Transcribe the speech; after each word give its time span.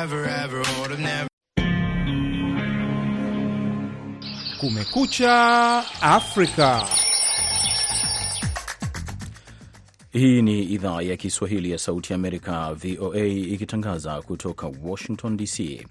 never 0.00 0.24
ever 0.44 0.60
would 0.78 0.90
have 0.90 1.00
never. 1.12 1.28
Kumekucha 4.60 5.84
Afrika. 6.02 6.86
Hii 10.12 10.42
ni 10.42 10.62
idhaa 10.62 11.02
ya 11.02 11.16
Kiswahili 11.16 11.70
ya 11.70 11.78
Sauti 11.78 12.12
ya 12.12 12.14
Amerika, 12.14 12.74
VOA, 12.74 13.26
ikitangaza 13.26 14.22
kutoka 14.22 14.70
Washington 14.82 15.36
DC. 15.36 15.86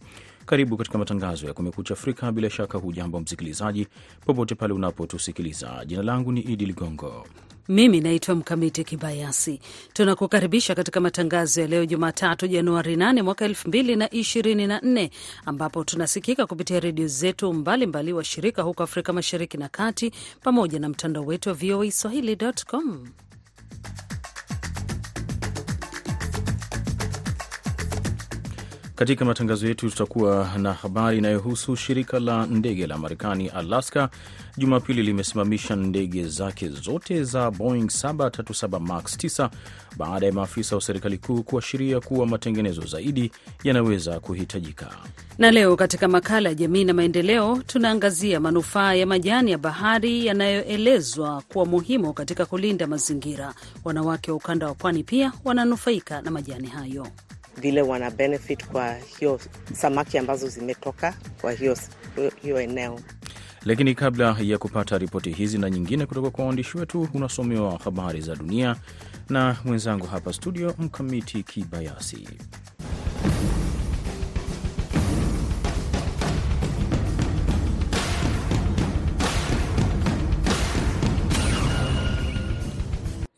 Karibu 0.46 0.78
katika 0.78 0.98
matangazo 0.98 1.48
ya 1.48 1.54
Kumekucha 1.54 1.94
Afrika. 1.94 2.32
Bila 2.32 2.50
shaka, 2.50 2.78
hujambo 2.78 3.20
msikilizaji, 3.20 3.88
popote 4.26 4.55
pale 4.55 4.73
unapotusikiliza. 4.73 5.84
Jina 5.86 6.04
langu 6.04 6.32
ni 6.32 6.41
Idi 6.41 6.66
Ligongo. 6.66 7.28
Mimi 7.68 8.02
naitwa 8.02 8.36
Mkamiti 8.36 8.84
Kibayasi. 8.84 9.59
Tunakukaribisha 9.94 10.76
katika 10.76 11.00
matangazo 11.00 11.62
ya 11.62 11.68
leo 11.68 11.86
Jumatatu, 11.86 12.48
Januari 12.48 12.96
8 12.96 13.21
mwaka 13.21 13.48
2024, 13.48 15.09
ambapo 15.46 15.84
tunasikika 15.84 16.45
kupitia 16.48 16.80
redio 16.80 17.08
zetu 17.08 17.53
mbalimbali 17.53 18.14
wa 18.14 18.23
shirika 18.23 18.62
huko 18.62 18.84
Afrika 18.84 19.14
Mashariki 19.14 19.58
na 19.58 19.70
Kati, 19.70 20.12
pamoja 20.44 20.80
na 20.80 20.90
mtandao 20.90 21.26
wetu 21.26 21.50
wa 21.50 21.55
VOA 21.55 21.91
Swahili.com. 21.91 23.08
Katika 28.99 29.26
matangazo 29.26 29.67
yetu 29.67 29.89
tutakuwa 29.89 30.49
na 30.58 30.73
habari 30.73 31.17
inayohusu 31.17 31.76
shirika 31.76 32.20
la 32.20 32.45
ndege 32.45 32.88
la 32.88 32.98
Marekani 32.98 33.48
Alaska 33.49 34.09
Jumapili 34.58 35.03
limesimamisha 35.03 35.75
ndege 35.75 36.27
zake 36.27 36.70
zote 36.70 37.23
za 37.23 37.52
Boeing 37.52 37.84
737 37.85 38.80
Max 38.80 39.17
9 39.17 39.49
baada 39.98 40.25
ya 40.25 40.31
maafisa 40.34 40.75
wa 40.75 40.81
serikali 40.81 41.17
kuu 41.17 41.44
kuashiria 41.44 41.99
kuwa 41.99 42.27
matengenezo 42.27 42.81
zaidi 42.81 43.31
yanaweza 43.63 44.20
kuhitajika. 44.20 44.88
Na 45.38 45.52
leo 45.52 45.75
katika 45.75 46.08
makala 46.08 46.50
ya 46.50 46.55
jamii 46.55 46.84
na 46.84 46.94
maendeleo 46.94 47.61
tunaangazia 47.67 48.39
manufaa 48.39 48.94
ya 48.94 49.05
majani 49.05 49.52
ya 49.52 49.58
bahari 49.58 50.25
yanayoelezwa 50.25 51.42
kuwa 51.42 51.66
muhimu 51.66 52.14
katika 52.14 52.45
kulinda 52.45 52.88
mazingira. 52.88 53.53
Wanawake 53.83 54.31
wa 54.31 54.38
ukanda 54.38 54.67
wa 54.67 54.73
pwani 54.73 55.03
pia 55.03 55.31
wananufaika 55.45 56.22
na 56.22 56.31
majani 56.31 56.67
hayo 56.67 57.08
vile 57.61 57.81
wana 57.81 58.11
benefit 58.11 58.65
kwa 58.65 58.95
hiyo 59.19 59.39
samaki 59.73 60.17
ambazo 60.17 60.47
zimetoka 60.47 61.13
kwa 61.41 61.52
hiyo, 61.52 61.77
hiyo 62.41 62.61
eneo. 62.61 62.99
Lakini 63.65 63.95
kabla 63.95 64.35
ya 64.41 64.57
kupata 64.57 64.97
ripoti 64.97 65.31
hizi 65.31 65.57
na 65.57 65.69
nyingine 65.69 66.05
kutoka 66.05 66.30
kwa 66.30 66.45
waandishi 66.45 66.77
wetu, 66.77 67.07
unasomewa 67.13 67.77
habari 67.83 68.21
za 68.21 68.35
dunia 68.35 68.75
na 69.30 69.57
mwenzangu 69.65 70.05
hapa 70.07 70.33
studio, 70.33 70.73
Mkamiti 70.80 71.43
Kibayasi. 71.43 72.27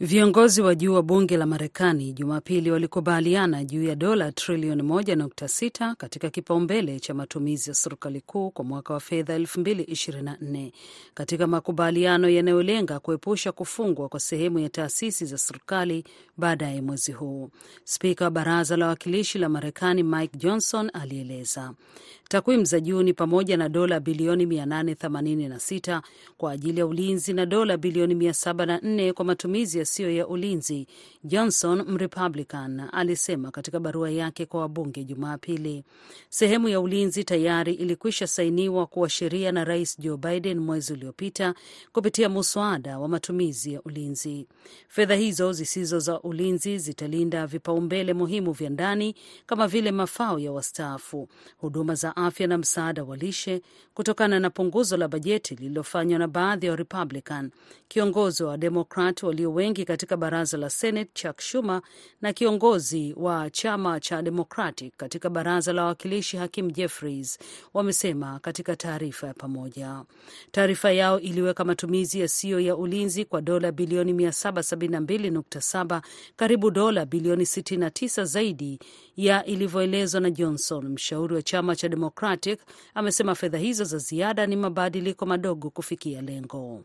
Viongozi 0.04 0.62
wa 0.62 0.76
juu 0.76 0.94
wa 0.94 1.04
bunge 1.04 1.38
la 1.38 1.46
Marekani 1.46 2.14
Jumapili 2.14 2.72
walikubaliana 2.72 3.64
juu 3.64 3.84
ya 3.84 3.96
dola 3.96 4.32
trilioni 4.32 4.82
1.6 4.84 5.96
katika 5.96 6.30
kipaumbele 6.30 7.00
cha 7.00 7.14
matumizi 7.14 7.70
ya 7.70 7.74
serikali 7.74 8.22
kuu 8.22 8.52
kwa 8.52 8.66
mwaka 8.66 8.94
wa 8.94 9.00
fedha 9.00 9.38
2024 9.40 10.72
katika 11.14 11.48
makubaliano 11.48 12.30
yanayolenga 12.30 13.00
kuepusha 13.00 13.52
kufungwa 13.52 14.10
kwa 14.10 14.20
sehemu 14.20 14.60
ya 14.60 14.70
taasisi 14.70 15.26
za 15.26 15.38
serikali 15.38 16.04
baadaye 16.38 16.82
mwezi 16.82 17.12
huu. 17.12 17.50
Spika 17.84 18.26
wa 18.26 18.32
baraza 18.32 18.78
la 18.78 18.86
wawakilishi 18.86 19.40
la 19.40 19.50
Marekani 19.50 20.04
Mike 20.04 20.38
Johnson 20.38 20.90
alieleza 20.94 21.74
takwimu 22.30 22.66
za 22.66 22.80
juu 22.80 23.04
ni 23.04 23.14
pamoja 23.14 23.58
na 23.58 23.70
dola 23.70 24.00
bilioni 24.00 24.46
886 24.46 26.02
kwa 26.38 26.52
ajili 26.52 26.80
ya 26.80 26.86
ulinzi 26.86 27.34
na 27.34 27.46
dola 27.46 27.78
bilioni 27.78 28.16
704 28.16 29.12
kwa 29.14 29.26
matumizi 29.26 29.80
yasiyo 29.92 30.12
ya 30.12 30.28
ulinzi. 30.28 30.88
Johnson, 31.24 31.84
Mrepublican, 31.88 32.82
alisema 32.92 33.52
katika 33.52 33.80
barua 33.80 34.10
yake 34.12 34.46
kwa 34.46 34.62
wabunge 34.62 35.04
Jumapili. 35.04 35.84
Sehemu 36.30 36.70
ya 36.70 36.80
ulinzi 36.80 37.24
tayari 37.24 37.74
ilikwisha 37.74 38.28
sainiwa 38.28 38.86
kuwa 38.88 39.10
sheria 39.10 39.52
na 39.52 39.64
Rais 39.64 40.00
Joe 40.00 40.18
Biden 40.18 40.60
mwezi 40.60 40.94
uliopita 40.94 41.54
kupitia 41.94 42.30
muswada 42.30 43.00
wa 43.00 43.08
matumizi 43.08 43.74
ya 43.74 43.82
ulinzi. 43.82 44.48
Fedha 44.88 45.16
hizo 45.16 45.54
zisizo 45.54 46.00
za 46.00 46.22
ulinzi 46.22 46.78
zitalinda 46.78 47.48
vipaumbele 47.48 48.14
muhimu 48.14 48.52
vya 48.52 48.70
ndani 48.70 49.16
kama 49.46 49.68
vile 49.68 49.92
mafao 49.92 50.40
ya 50.40 50.52
wastaafu, 50.52 51.30
huduma 51.58 51.96
za 51.96 52.16
afya 52.16 52.48
na 52.48 52.58
msaada 52.58 53.04
wa 53.04 53.18
lishe, 53.18 53.62
kutokana 53.94 54.40
na 54.40 54.50
punguzo 54.50 54.98
la 54.98 55.08
bajeti 55.08 55.56
lililofanywa 55.56 56.20
na 56.20 56.28
baadhi 56.28 56.66
ya 56.66 56.72
wa 56.72 56.76
Republican. 56.78 57.52
Kiongozi 57.88 58.44
wa 58.44 58.50
Wademokrat 58.50 59.24
walio 59.24 59.54
wengi 59.54 59.81
katika 59.86 60.18
baraza 60.18 60.58
la 60.58 60.70
Senate 60.70 61.12
Chuck 61.14 61.42
Schumer 61.42 61.82
na 62.22 62.34
kiongozi 62.34 63.14
wa 63.18 63.50
chama 63.50 64.00
cha 64.00 64.22
Democratic 64.22 64.94
katika 64.98 65.30
baraza 65.30 65.74
la 65.74 65.82
wawakilishi 65.82 66.38
Hakim 66.38 66.72
Jeffries 66.72 67.40
wamesema 67.74 68.40
katika 68.40 68.76
taarifa 68.76 69.28
ya 69.28 69.34
pamoja. 69.34 70.04
Taarifa 70.52 70.92
yao 70.92 71.20
iliweka 71.20 71.64
matumizi 71.66 72.20
yasiyo 72.20 72.60
ya 72.60 72.76
ulinzi 72.76 73.26
kwa 73.26 73.42
dola 73.42 73.72
bilioni 73.72 74.14
772.7, 74.14 76.02
karibu 76.36 76.72
dola 76.72 77.06
bilioni 77.06 77.44
69 77.44 78.26
zaidi 78.26 78.80
ya 79.18 79.46
ilivyoelezwa 79.46 80.22
na 80.22 80.32
Johnson. 80.32 80.88
Mshauri 80.90 81.36
wa 81.36 81.42
chama 81.42 81.76
cha 81.76 81.90
Democratic 81.90 82.60
amesema 82.94 83.36
fedha 83.36 83.58
hizo 83.58 83.84
za 83.84 83.98
ziada 83.98 84.46
ni 84.46 84.56
mabadiliko 84.56 85.26
madogo 85.26 85.70
kufikia 85.70 86.22
lengo. 86.22 86.84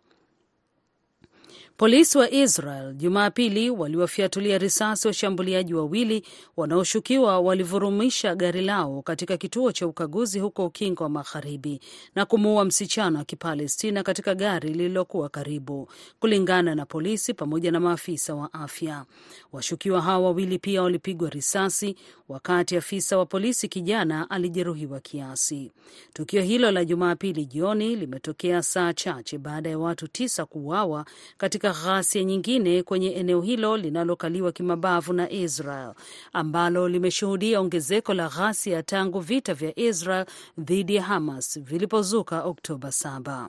Polisi 1.79 2.19
wa 2.19 2.31
Israel 2.31 2.95
Jumapili 2.95 3.71
waliwafyatulia 3.71 4.59
risasi 4.59 5.07
washambuliaji 5.09 5.75
wawili 5.75 6.23
wanaoshukiwa 6.57 7.41
walivurumisha 7.41 8.35
gari 8.35 8.63
lao 8.63 9.03
katika 9.03 9.37
kituo 9.37 9.73
cha 9.73 9.87
ukaguzi 9.87 10.39
huko 10.39 10.67
Ukingo 10.67 11.03
wa 11.05 11.11
Magharibi 11.11 11.81
na 12.15 12.25
kumuua 12.27 12.65
msichana 12.65 13.19
wa 13.19 13.25
Kipalestina 13.25 14.03
katika 14.03 14.35
gari 14.35 14.69
lililokuwa 14.69 15.29
karibu, 15.29 15.89
kulingana 16.21 16.75
na 16.75 16.87
polisi 16.87 17.35
pamoja 17.35 17.71
na 17.73 17.81
maafisa 17.81 18.35
wa 18.35 18.53
afya. 18.53 19.05
Washukiwa 19.53 20.01
hao 20.03 20.25
wawili 20.25 20.59
pia 20.59 20.83
walipigwa 20.83 21.31
risasi, 21.31 21.97
wakati 22.29 22.77
afisa 22.77 23.19
wa 23.19 23.27
polisi 23.27 23.69
kijana 23.69 24.31
alijeruhiwa 24.31 25.01
kiasi. 25.01 25.73
Tukio 26.13 26.43
hilo 26.43 26.71
la 26.71 26.85
Jumapili 26.85 27.47
jioni 27.47 27.97
limetokea 27.97 28.63
saa 28.63 28.93
chache 28.93 29.39
baada 29.39 29.71
ya 29.71 29.79
watu 29.79 30.09
tisa 30.09 30.47
kuuawa 30.47 31.05
katika 31.39 31.66
ghasia 31.73 32.25
nyingine 32.25 32.83
kwenye 32.83 33.11
eneo 33.11 33.41
hilo 33.41 33.77
linalokaliwa 33.77 34.53
kimabavu 34.53 35.13
na 35.13 35.31
Israel 35.31 35.93
ambalo 36.33 36.89
limeshuhudia 36.89 37.61
ongezeko 37.61 38.15
la 38.15 38.29
ghasia 38.29 38.83
tangu 38.83 39.21
vita 39.21 39.55
vya 39.55 39.79
Israel 39.79 40.27
dhidi 40.59 40.95
ya 40.95 41.03
Hamas 41.03 41.61
vilipozuka 41.61 42.43
Oktoba 42.45 42.89
7. 42.89 43.49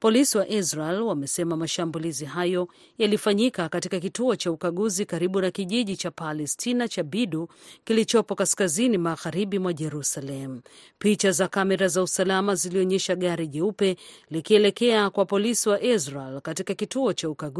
Polisi 0.00 0.38
wa 0.38 0.48
Israel 0.48 1.00
wamesema 1.02 1.56
mashambulizi 1.56 2.24
hayo 2.24 2.68
yalifanyika 2.98 3.68
katika 3.68 4.00
kituo 4.00 4.36
cha 4.36 4.50
ukaguzi 4.52 5.06
karibu 5.06 5.40
na 5.40 5.50
kijiji 5.50 5.96
cha 5.96 6.10
Palestina 6.10 6.88
cha 6.88 7.02
Bidu 7.02 7.48
kilichopo 7.84 8.34
kaskazini 8.34 8.98
magharibi 8.98 9.58
mwa 9.58 9.72
Jerusalem. 9.72 10.60
Picha 10.98 11.30
za 11.32 11.48
kamera 11.48 11.88
za 11.88 12.02
usalama 12.02 12.54
zilionyesha 12.54 13.16
gari 13.16 13.46
jeupe 13.46 13.96
likielekea 14.30 15.10
kwa 15.10 15.24
polisi 15.26 15.68
wa 15.68 15.82
Israel 15.82 16.40
katika 16.40 16.74
kituo 16.74 17.12
cha 17.12 17.30
ukaguzi 17.30 17.57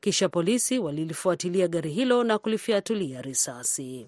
kisha 0.00 0.28
polisi 0.28 0.78
walilifuatilia 0.78 1.68
gari 1.68 1.90
hilo 1.90 2.24
na 2.24 2.38
kulifyatulia 2.38 3.22
risasi. 3.22 4.06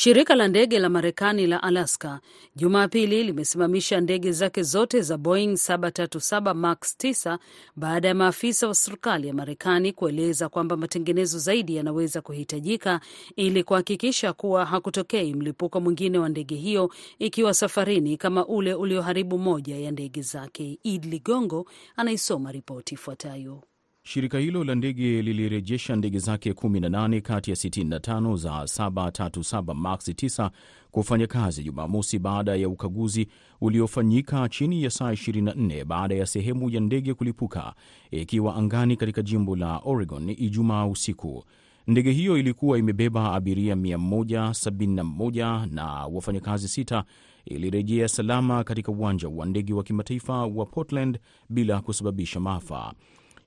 Shirika 0.00 0.34
la 0.34 0.48
ndege 0.48 0.78
la 0.78 0.88
Marekani 0.88 1.46
la 1.46 1.62
Alaska 1.62 2.20
Jumapili 2.56 3.24
limesimamisha 3.24 4.00
ndege 4.00 4.32
zake 4.32 4.62
zote 4.62 5.00
za 5.02 5.18
Boeing 5.18 5.52
737 5.52 6.54
Max 6.54 6.96
9 6.98 7.38
baada 7.76 8.08
ya 8.08 8.14
maafisa 8.14 8.68
wa 8.68 8.74
serikali 8.74 9.28
ya 9.28 9.34
Marekani 9.34 9.92
kueleza 9.92 10.48
kwamba 10.48 10.76
matengenezo 10.76 11.38
zaidi 11.38 11.76
yanaweza 11.76 12.20
kuhitajika 12.20 13.00
ili 13.36 13.64
kuhakikisha 13.64 14.32
kuwa 14.32 14.64
hakutokei 14.64 15.34
mlipuko 15.34 15.80
mwingine 15.80 16.18
wa 16.18 16.28
ndege 16.28 16.54
hiyo 16.54 16.90
ikiwa 17.18 17.54
safarini 17.54 18.16
kama 18.16 18.46
ule 18.46 18.74
ulioharibu 18.74 19.38
moja 19.38 19.76
ya 19.76 19.90
ndege 19.90 20.22
zake. 20.22 20.78
Id 20.82 21.04
Ligongo 21.04 21.66
anaisoma 21.96 22.52
ripoti 22.52 22.94
ifuatayo. 22.94 23.62
Shirika 24.08 24.38
hilo 24.38 24.64
la 24.64 24.74
ndege 24.74 25.22
lilirejesha 25.22 25.96
ndege 25.96 26.18
zake 26.18 26.52
18 26.52 27.20
kati 27.20 27.50
ya 27.50 27.56
65 27.56 28.36
za 28.36 28.50
737 28.50 29.74
Max 29.74 30.08
9 30.08 30.50
kufanya 30.90 31.26
kazi 31.26 31.64
Jumamosi 31.64 32.18
baada 32.18 32.56
ya 32.56 32.68
ukaguzi 32.68 33.28
uliofanyika 33.60 34.48
chini 34.48 34.82
ya 34.82 34.90
saa 34.90 35.12
24 35.12 35.84
baada 35.84 36.14
ya 36.14 36.26
sehemu 36.26 36.70
ya 36.70 36.80
ndege 36.80 37.14
kulipuka 37.14 37.74
ikiwa 38.10 38.56
angani 38.56 38.96
katika 38.96 39.22
jimbo 39.22 39.56
la 39.56 39.78
Oregon 39.84 40.28
Ijumaa 40.30 40.86
usiku. 40.86 41.44
Ndege 41.86 42.12
hiyo 42.12 42.38
ilikuwa 42.38 42.78
imebeba 42.78 43.32
abiria 43.32 43.74
171 43.74 45.66
na 45.74 45.86
wafanyakazi 46.06 46.68
sita. 46.68 47.04
Ilirejea 47.44 48.08
salama 48.08 48.64
katika 48.64 48.92
uwanja 48.92 49.28
wa 49.28 49.46
ndege 49.46 49.72
wa 49.74 49.82
kimataifa 49.82 50.46
wa 50.46 50.66
Portland 50.66 51.18
bila 51.48 51.80
kusababisha 51.80 52.40
maafa. 52.40 52.92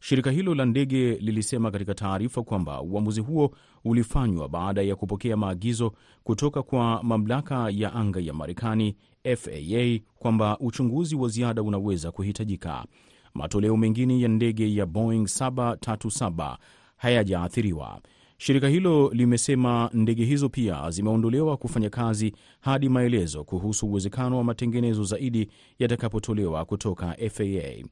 Shirika 0.03 0.31
hilo 0.31 0.55
la 0.55 0.65
ndege 0.65 1.13
lilisema 1.15 1.71
katika 1.71 1.93
taarifa 1.95 2.43
kwamba 2.43 2.81
uamuzi 2.81 3.21
huo 3.21 3.51
ulifanywa 3.85 4.49
baada 4.49 4.81
ya 4.81 4.95
kupokea 4.95 5.37
maagizo 5.37 5.93
kutoka 6.23 6.63
kwa 6.63 7.03
mamlaka 7.03 7.69
ya 7.69 7.93
anga 7.93 8.19
ya 8.19 8.33
Marekani, 8.33 8.95
FAA, 9.37 9.99
kwamba 10.15 10.59
uchunguzi 10.59 11.15
wa 11.15 11.29
ziada 11.29 11.63
unaweza 11.63 12.11
kuhitajika. 12.11 12.85
Matoleo 13.33 13.77
mengine 13.77 14.19
ya 14.21 14.27
ndege 14.27 14.75
ya 14.75 14.85
Boeing 14.85 15.23
737 15.23 16.57
hayajaathiriwa. 16.97 18.01
Shirika 18.37 18.67
hilo 18.67 19.09
limesema 19.13 19.89
ndege 19.93 20.25
hizo 20.25 20.49
pia 20.49 20.89
zimeondolewa 20.91 21.57
kufanya 21.57 21.89
kazi 21.89 22.33
hadi 22.59 22.89
maelezo 22.89 23.43
kuhusu 23.43 23.87
uwezekano 23.87 24.37
wa 24.37 24.43
matengenezo 24.43 25.03
zaidi 25.03 25.47
yatakapotolewa 25.79 26.65
kutoka 26.65 27.15
FAA. 27.29 27.83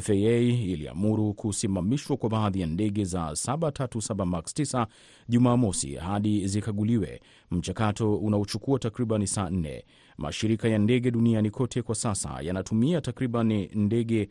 FAA 0.00 0.38
iliamuru 0.38 1.34
kusimamishwa 1.34 2.16
kwa 2.16 2.30
baadhi 2.30 2.60
ya 2.60 2.66
ndege 2.66 3.04
za 3.04 3.30
737 3.30 4.24
Max 4.24 4.44
9 4.54 4.86
Jumamosi 5.28 5.94
hadi 5.94 6.46
zikaguliwe, 6.48 7.20
mchakato 7.50 8.16
unaochukua 8.16 8.78
takriban 8.78 9.26
saa 9.26 9.50
nne. 9.50 9.84
Mashirika 10.18 10.68
ya 10.68 10.78
ndege 10.78 11.10
duniani 11.10 11.50
kote 11.50 11.82
kwa 11.82 11.94
sasa 11.94 12.38
yanatumia 12.42 13.00
takriban 13.00 13.68
ndege 13.74 14.28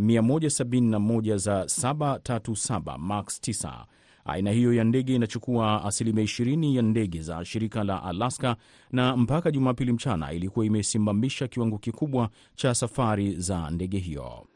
171 0.00 1.36
za 1.38 1.62
737 1.64 2.98
Max 2.98 3.40
9. 3.40 3.84
Aina 4.24 4.50
hiyo 4.50 4.74
ya 4.74 4.84
ndege 4.84 5.14
inachukua 5.14 5.84
asilimia 5.84 6.24
20 6.24 6.76
ya 6.76 6.82
ndege 6.82 7.22
za 7.22 7.44
shirika 7.44 7.84
la 7.84 8.02
Alaska, 8.02 8.56
na 8.92 9.16
mpaka 9.16 9.50
Jumapili 9.50 9.92
mchana 9.92 10.32
ilikuwa 10.32 10.66
imesimamisha 10.66 11.48
kiwango 11.48 11.78
kikubwa 11.78 12.28
cha 12.54 12.74
safari 12.74 13.34
za 13.36 13.70
ndege 13.70 13.98
hiyo. 13.98 14.46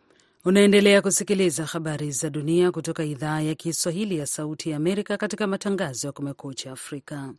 Unaendelea 0.46 1.02
kusikiliza 1.02 1.64
habari 1.64 2.10
za 2.10 2.30
dunia 2.30 2.72
kutoka 2.72 3.04
idhaa 3.04 3.40
ya 3.40 3.54
Kiswahili 3.54 4.18
ya 4.18 4.26
Sauti 4.26 4.70
ya 4.70 4.76
Amerika 4.76 5.16
katika 5.16 5.46
matangazo 5.46 6.06
ya 6.08 6.12
Kumekucha 6.12 6.72
Afrika. 6.72 7.32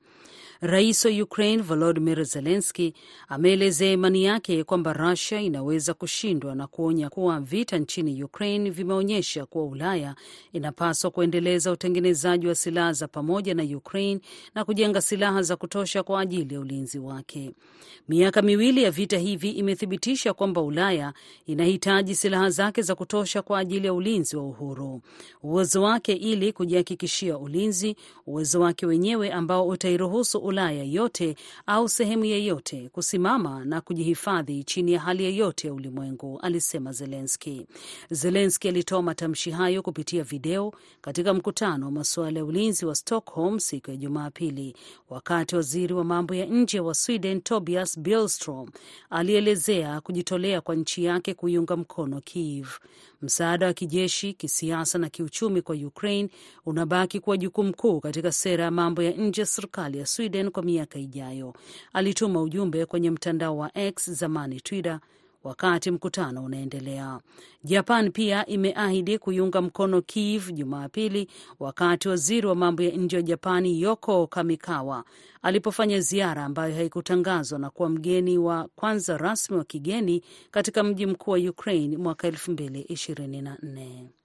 Rais 0.62 1.06
wa 1.06 1.12
Ukraine 1.12 1.64
Volodymyr 1.64 2.24
Zelensky 2.26 2.94
ameelezea 3.28 3.92
imani 3.92 4.24
yake 4.24 4.64
kwamba 4.64 4.94
Russia 4.94 5.42
inaweza 5.42 5.94
kushindwa 5.94 6.56
na 6.56 6.68
kuonya 6.68 7.10
kuwa 7.10 7.40
vita 7.40 7.78
nchini 7.78 8.24
Ukraine 8.24 8.70
vimeonyesha 8.70 9.46
kuwa 9.46 9.66
Ulaya 9.66 10.16
inapaswa 10.54 11.12
kuendeleza 11.12 11.72
utengenezaji 11.72 12.48
wa 12.48 12.56
silaha 12.56 12.94
za 12.94 13.08
pamoja 13.08 13.54
na 13.54 13.64
Ukraine 13.64 14.20
na 14.56 14.66
kujenga 14.66 15.02
silaha 15.02 15.42
za 15.42 15.56
kutosha 15.56 16.04
kwa 16.04 16.22
ajili 16.22 16.54
ya 16.54 16.60
ulinzi 16.60 17.00
wake. 17.00 17.52
Miaka 18.10 18.42
miwili 18.42 18.84
ya 18.84 18.92
vita 18.92 19.18
hivi 19.18 19.50
imethibitisha 19.50 20.34
kwamba 20.34 20.62
Ulaya 20.62 21.14
inahitaji 21.46 22.16
silaha 22.16 22.50
zake 22.50 22.82
za 22.82 22.96
kutosha 22.96 23.42
kwa 23.42 23.60
ajili 23.60 23.88
ya 23.88 23.94
ulinzi 23.94 24.38
wa 24.38 24.44
uhuru, 24.44 25.02
uwezo 25.44 25.82
wake 25.84 26.14
ili 26.14 26.54
kujihakikishia 26.54 27.38
ulinzi, 27.38 27.96
uwezo 28.28 28.60
wake 28.62 28.86
wenyewe 28.86 29.32
ambao 29.32 29.68
utairuhusu 29.68 30.47
Ulaya 30.48 30.84
yote 30.84 31.36
au 31.66 31.90
sehemu 31.90 32.26
yeyote 32.26 32.90
kusimama 32.90 33.66
na 33.66 33.82
kujihifadhi 33.82 34.64
chini 34.64 34.92
ya 34.94 35.00
hali 35.00 35.24
yeyote 35.24 35.68
ya 35.68 35.74
ulimwengu, 35.74 36.40
alisema 36.42 36.92
Zelenski. 36.92 37.68
Zelenski 38.12 38.68
alitoa 38.70 39.02
matamshi 39.02 39.52
hayo 39.52 39.82
kupitia 39.82 40.24
video 40.24 40.74
katika 41.02 41.34
mkutano 41.34 41.86
wa 41.86 41.92
masuala 41.92 42.40
ya 42.40 42.46
ulinzi 42.46 42.86
wa 42.86 42.96
Stockholm 42.96 43.60
siku 43.60 43.92
ya 43.92 43.98
Jumapili, 43.98 44.76
wakati 45.10 45.56
waziri 45.56 45.94
wa 45.94 46.04
mambo 46.04 46.36
ya 46.36 46.46
nje 46.46 46.80
wa 46.80 46.94
Sweden 46.96 47.42
Tobias 47.42 48.00
Billstrom 48.00 48.70
alielezea 49.10 50.02
kujitolea 50.02 50.62
kwa 50.62 50.76
nchi 50.76 51.04
yake 51.04 51.34
kuiunga 51.34 51.78
mkono 51.78 52.22
Kiev. 52.22 52.68
Msaada 53.22 53.66
wa 53.66 53.74
kijeshi, 53.74 54.34
kisiasa 54.34 54.98
na 54.98 55.10
kiuchumi 55.10 55.62
kwa 55.62 55.76
Ukraine 55.76 56.30
unabaki 56.66 57.20
kuwa 57.20 57.38
jukumu 57.38 57.74
kuu 57.76 58.00
katika 58.00 58.32
sera 58.32 58.64
ya 58.64 58.72
mambo 58.72 59.04
ya 59.04 59.12
nje 59.12 59.42
ya 59.42 59.46
serikali 59.46 59.98
ya 59.98 60.06
Sweden 60.06 60.52
kwa 60.52 60.64
miaka 60.64 61.00
ijayo, 61.00 61.54
alituma 61.94 62.42
ujumbe 62.42 62.86
kwenye 62.86 63.12
mtandao 63.12 63.58
wa 63.58 63.78
X, 63.78 64.12
zamani 64.12 64.62
Twitter, 64.62 65.00
wakati 65.48 65.92
mkutano 65.92 66.44
unaendelea. 66.44 67.20
Japan 67.64 68.12
pia 68.12 68.46
imeahidi 68.46 69.18
kuiunga 69.20 69.62
mkono 69.62 70.02
Kiev 70.02 70.52
Jumapili, 70.52 71.28
wakati 71.60 72.10
waziri 72.10 72.48
wa 72.48 72.56
mambo 72.56 72.84
ya 72.84 72.92
nje 72.92 73.16
wa 73.16 73.22
Japani 73.22 73.82
Yoko 73.82 74.28
Kamikawa 74.28 75.04
alipofanya 75.42 76.00
ziara 76.00 76.46
ambayo 76.46 76.76
haikutangazwa 76.76 77.60
na 77.60 77.70
kuwa 77.70 77.90
mgeni 77.90 78.38
wa 78.38 78.70
kwanza 78.76 79.18
rasmi 79.18 79.58
wa 79.58 79.64
kigeni 79.64 80.22
katika 80.52 80.84
mji 80.84 81.06
mkuu 81.06 81.32
wa 81.32 81.38
Ukraine 81.38 81.98
mwaka 81.98 82.30
2024. 82.30 84.17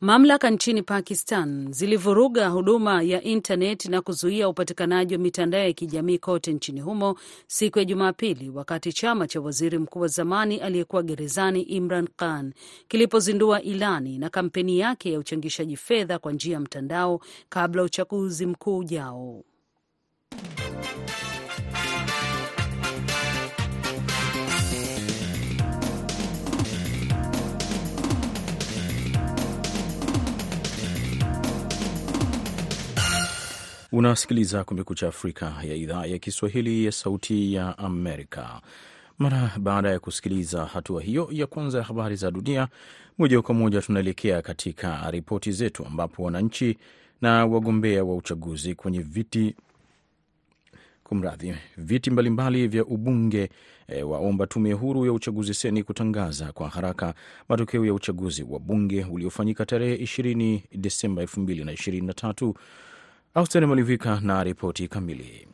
Mamlaka 0.00 0.50
nchini 0.50 0.82
Pakistan 0.82 1.72
zilivuruga 1.72 2.48
huduma 2.48 3.02
ya 3.02 3.22
intaneti 3.22 3.88
na 3.88 4.00
kuzuia 4.02 4.48
upatikanaji 4.48 5.14
wa 5.14 5.20
mitandao 5.20 5.60
ya 5.60 5.72
kijamii 5.72 6.18
kote 6.18 6.52
nchini 6.52 6.80
humo 6.80 7.18
siku 7.46 7.78
ya 7.78 7.84
Jumapili, 7.84 8.50
wakati 8.50 8.92
chama 8.92 9.26
cha 9.28 9.40
waziri 9.40 9.78
mkuu 9.78 10.00
wa 10.00 10.08
zamani 10.08 10.56
aliyekuwa 10.58 11.02
gerezani 11.02 11.62
Imran 11.62 12.08
Khan 12.16 12.52
kilipozindua 12.88 13.62
ilani 13.62 14.18
na 14.18 14.30
kampeni 14.30 14.78
yake 14.78 15.12
ya 15.12 15.18
uchangishaji 15.18 15.76
fedha 15.76 16.18
kwa 16.18 16.32
njia 16.32 16.52
ya 16.54 16.60
mtandao 16.60 17.20
kabla 17.48 17.82
uchaguzi 17.82 18.46
mkuu 18.46 18.78
ujao. 18.78 19.44
Unasikiliza 33.96 34.64
Kumekucha 34.64 35.08
Afrika 35.08 35.52
ya 35.62 35.74
idhaa 35.74 36.06
ya 36.06 36.18
Kiswahili 36.18 36.84
ya 36.84 36.92
Sauti 36.92 37.54
ya 37.54 37.78
Amerika. 37.78 38.60
Mara 39.18 39.50
baada 39.58 39.90
ya 39.90 40.00
kusikiliza 40.00 40.64
hatua 40.64 41.02
hiyo 41.02 41.28
ya 41.32 41.46
kwanza 41.46 41.78
ya 41.78 41.84
habari 41.84 42.16
za 42.16 42.30
dunia, 42.30 42.68
moja 43.18 43.42
kwa 43.42 43.54
moja 43.54 43.80
tunaelekea 43.82 44.42
katika 44.42 45.10
ripoti 45.10 45.52
zetu, 45.52 45.86
ambapo 45.86 46.22
wananchi 46.22 46.78
na 47.20 47.46
wagombea 47.46 48.04
wa 48.04 48.16
uchaguzi 48.16 48.74
kwenye 48.74 48.98
viti 49.00 49.54
kumradhi, 51.04 51.54
viti 51.76 52.10
mbalimbali 52.10 52.68
vya 52.68 52.84
ubunge 52.84 53.50
e, 53.88 54.02
waomba 54.02 54.46
tume 54.46 54.72
huru 54.72 55.06
ya 55.06 55.12
uchaguzi 55.12 55.54
seni 55.54 55.82
kutangaza 55.82 56.52
kwa 56.52 56.68
haraka 56.68 57.14
matokeo 57.48 57.86
ya 57.86 57.94
uchaguzi 57.94 58.42
wa 58.42 58.58
bunge 58.58 59.04
uliofanyika 59.04 59.66
tarehe 59.66 59.96
20 60.04 60.60
Desemba 60.72 61.22
2023. 61.22 62.54
Austeni 63.36 63.66
Malivika 63.66 64.20
na 64.20 64.44
ripoti 64.44 64.88
kamili. 64.88 65.48